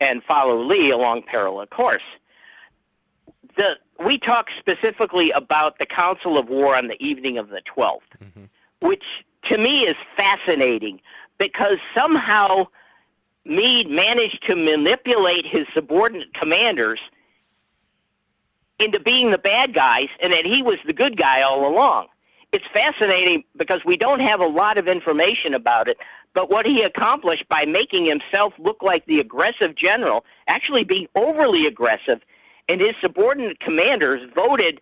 [0.01, 2.03] and follow Lee along parallel course.
[3.57, 7.99] The, we talked specifically about the Council of War on the evening of the 12th,
[8.23, 8.45] mm-hmm.
[8.81, 9.05] which
[9.45, 11.01] to me is fascinating
[11.39, 12.67] because somehow
[13.45, 17.01] Meade managed to manipulate his subordinate commanders
[18.79, 22.07] into being the bad guys and that he was the good guy all along.
[22.53, 25.99] It's fascinating because we don't have a lot of information about it,
[26.35, 31.67] but what he accomplished by making himself look like the aggressive general, actually being overly
[31.67, 32.21] aggressive,
[32.69, 34.81] and his subordinate commanders voted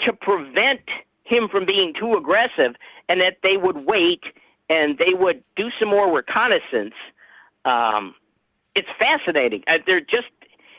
[0.00, 0.80] to prevent
[1.24, 2.74] him from being too aggressive
[3.08, 4.24] and that they would wait
[4.68, 6.94] and they would do some more reconnaissance.
[7.64, 8.14] Um,
[8.74, 9.62] it's fascinating.
[9.66, 10.28] Uh, they're just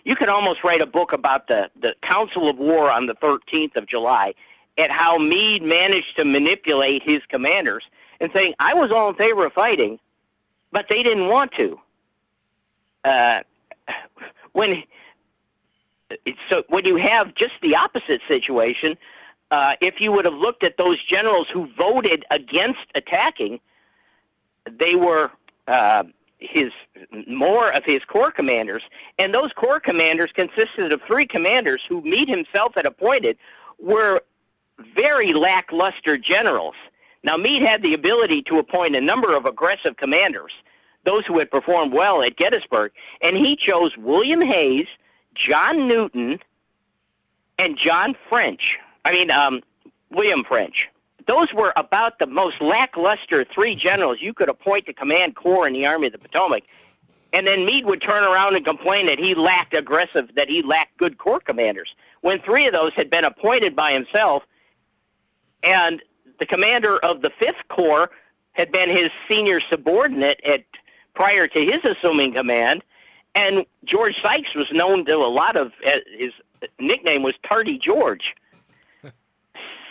[0.04, 3.76] you could almost write a book about the, the Council of War on the 13th
[3.76, 4.34] of July
[4.78, 7.84] and how Meade managed to manipulate his commanders
[8.20, 10.00] and saying, I was all in favor of fighting,
[10.72, 11.80] but they didn't want to.
[13.04, 13.42] Uh,
[14.54, 14.84] when
[16.50, 18.98] so when you have just the opposite situation,
[19.52, 23.60] uh, if you would have looked at those generals who voted against attacking,
[24.70, 25.32] they were
[25.68, 26.04] uh,
[26.44, 26.72] his
[27.28, 28.84] more of his corps commanders,
[29.18, 33.38] and those corps commanders consisted of three commanders who Meade himself had appointed
[33.80, 34.22] were
[34.96, 36.76] very lackluster generals.
[37.24, 40.52] Now Meade had the ability to appoint a number of aggressive commanders,
[41.06, 42.91] those who had performed well at Gettysburg,
[43.22, 44.88] and he chose William Hays,
[45.36, 46.39] John Newton,
[47.58, 48.80] and John French.
[49.06, 49.62] I mean, um,
[50.12, 50.89] William French
[51.28, 55.74] those were about the most lackluster three generals you could appoint to command corps in
[55.74, 56.63] the Army of the Potomac.
[57.32, 60.97] And then Meade would turn around and complain that he lacked aggressive, that he lacked
[60.97, 61.95] good corps commanders.
[62.21, 64.43] When three of those had been appointed by himself,
[65.63, 66.01] and
[66.39, 68.11] the commander of the Fifth Corps
[68.51, 70.63] had been his senior subordinate at
[71.15, 72.84] prior to his assuming command,
[73.36, 76.32] and George Sykes was known to a lot of uh, his
[76.80, 78.36] nickname was Tardy George.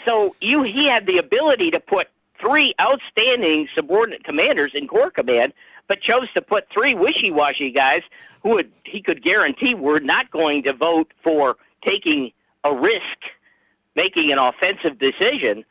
[0.05, 2.09] So you he had the ability to put
[2.40, 5.53] three outstanding subordinate commanders in Corps Command,
[5.86, 8.03] but chose to put three wishy-washy guys
[8.42, 12.32] who would he could guarantee were not going to vote for taking
[12.64, 13.18] a risk,
[13.94, 15.64] making an offensive decision.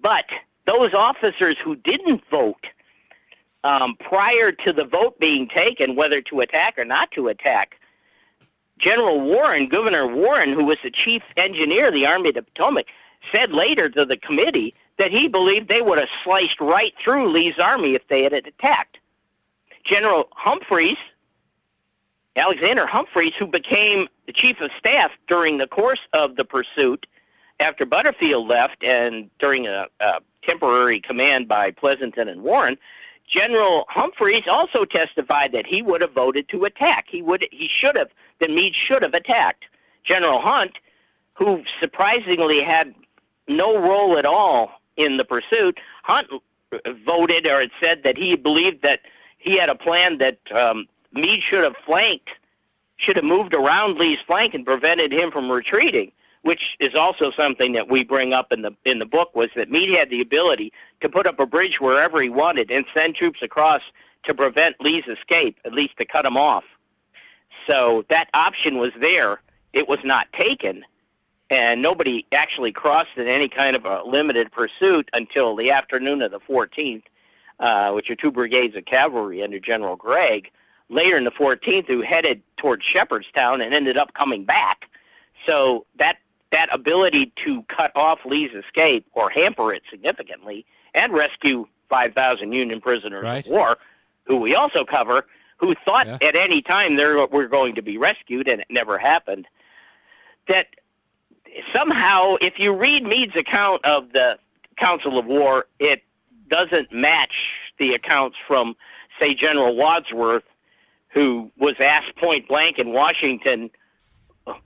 [0.00, 0.26] But
[0.66, 2.66] those officers who didn't vote
[3.62, 7.80] um, prior to the vote being taken, whether to attack or not to attack,
[8.78, 12.86] General Warren, Gouverneur Warren, who was the chief engineer of the Army of the Potomac,
[13.32, 17.58] said later to the committee that he believed they would have sliced right through Lee's
[17.58, 18.98] army if they had attacked.
[19.84, 20.96] General Humphreys,
[22.36, 27.06] Alexander Humphreys, who became the chief of staff during the course of the pursuit,
[27.60, 32.76] after Butterfield left and during a, a temporary command by Pleasonton and Warren,
[33.26, 37.06] General Humphreys also testified that he would have voted to attack.
[37.08, 38.10] He would he should have
[38.40, 39.64] that Meade should have attacked.
[40.02, 40.72] General Hunt,
[41.34, 42.94] who surprisingly had
[43.48, 46.28] no role at all in the pursuit, Hunt
[47.04, 49.00] voted or had said that he believed that
[49.38, 52.30] he had a plan that um, Meade should have flanked,
[52.96, 56.10] should have moved around Lee's flank and prevented him from retreating
[56.44, 59.70] which is also something that we bring up in the in the book, was that
[59.70, 63.40] Meade had the ability to put up a bridge wherever he wanted and send troops
[63.40, 63.80] across
[64.26, 66.64] to prevent Lee's escape, at least to cut him off.
[67.66, 69.40] So that option was there.
[69.72, 70.84] It was not taken,
[71.50, 76.30] and nobody actually crossed in any kind of a limited pursuit until the afternoon of
[76.30, 77.02] the 14th,
[77.60, 80.50] uh, which are two brigades of cavalry under General Gregg.
[80.88, 84.90] Later in the 14th, who headed towards Shepherdstown and ended up coming back.
[85.46, 86.18] So that
[86.52, 90.64] that ability to cut off Lee's escape or hamper it significantly
[90.94, 93.44] and rescue 5,000 Union prisoners right.
[93.44, 93.78] of war,
[94.24, 95.26] who we also cover,
[95.56, 96.18] who thought yeah.
[96.22, 99.48] at any time they were going to be rescued, and it never happened.
[100.46, 100.68] That
[101.72, 104.38] somehow, if you read Meade's account of the
[104.76, 106.02] Council of War, it
[106.48, 108.76] doesn't match the accounts from,
[109.20, 110.44] say, General Wadsworth,
[111.08, 113.70] who was asked point blank in Washington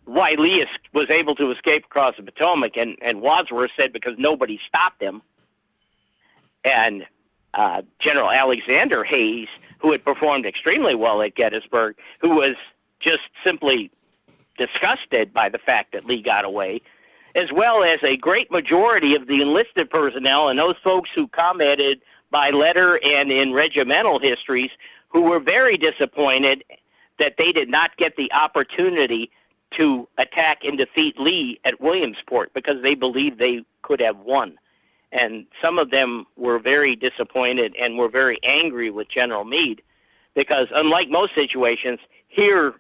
[0.05, 4.59] why Lee was able to escape across the Potomac, and, and Wadsworth said because nobody
[4.67, 5.23] stopped him.
[6.65, 7.07] And
[7.55, 12.55] uh, General Alexander Hays, who had performed extremely well at Gettysburg, who was
[12.99, 13.91] just simply
[14.59, 16.83] disgusted by the fact that Lee got away,
[17.35, 22.01] as well as a great majority of the enlisted personnel and those folks who commented
[22.31, 24.71] by letter and in regimental histories
[25.09, 26.65] who were very disappointed
[27.19, 29.31] that they did not get the opportunity
[29.73, 34.59] to attack and defeat Lee at Williamsport because they believed they could have won.
[35.13, 39.83] And some of them were very disappointed and were very angry with General Meade
[40.35, 41.99] because, unlike most situations,
[42.29, 42.75] here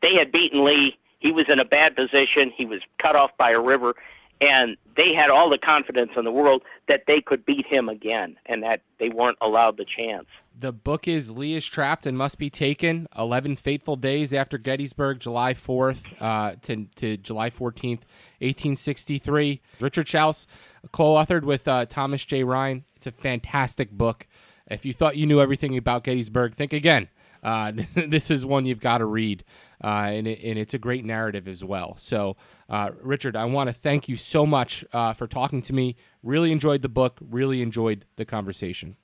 [0.00, 0.96] they had beaten Lee.
[1.22, 2.52] He was in a bad position.
[2.56, 3.94] He was cut off by a river.
[4.40, 8.36] And they had all the confidence in the world that they could beat him again
[8.46, 10.26] and that they weren't allowed the chance.
[10.58, 15.20] The book is Lee is Trapped and Must Be Taken 11 Fateful Days After Gettysburg,
[15.20, 18.02] July 4th uh, to, to July 14th,
[18.40, 19.60] 1863.
[19.78, 20.46] Richard Schaus,
[20.90, 22.42] co authored with uh, Thomas J.
[22.42, 22.84] Ryan.
[22.96, 24.26] It's a fantastic book.
[24.68, 27.08] If you thought you knew everything about Gettysburg, think again.
[27.42, 29.44] Uh, this is one you've got to read,
[29.82, 31.96] uh, and, it, and, it's a great narrative as well.
[31.96, 32.36] So,
[32.68, 35.96] uh, Richard, I want to thank you so much uh, for talking to me.
[36.22, 38.96] Really enjoyed the book, really enjoyed the conversation.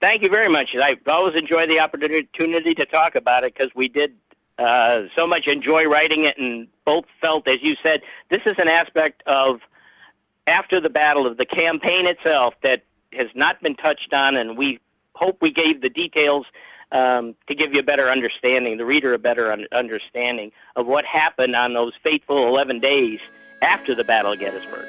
[0.00, 0.74] Thank you very much.
[0.76, 4.14] I always enjoy the opportunity to talk about it because we did
[4.58, 8.68] uh, so much enjoy writing it, and both felt, as you said, this is an
[8.68, 9.60] aspect of
[10.46, 14.80] after the battle of the campaign itself that has not been touched on, and we
[15.14, 16.46] hope we gave the details
[16.92, 21.04] um, to give you a better understanding, the reader a better un- understanding of what
[21.04, 23.18] happened on those fateful 11 days
[23.62, 24.86] after the Battle of Gettysburg.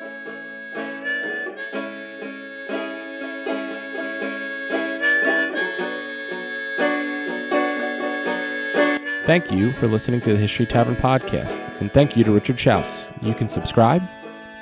[9.26, 13.10] Thank you for listening to the History Tavern podcast, and thank you to Richard Schaus.
[13.26, 14.02] You can subscribe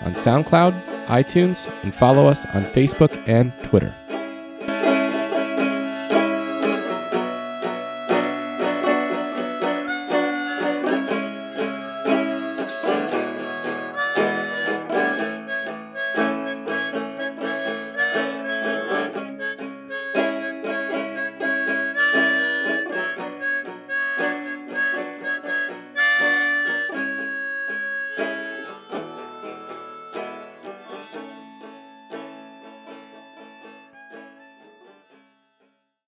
[0.04, 3.92] on SoundCloud, iTunes, and follow us on Facebook and Twitter.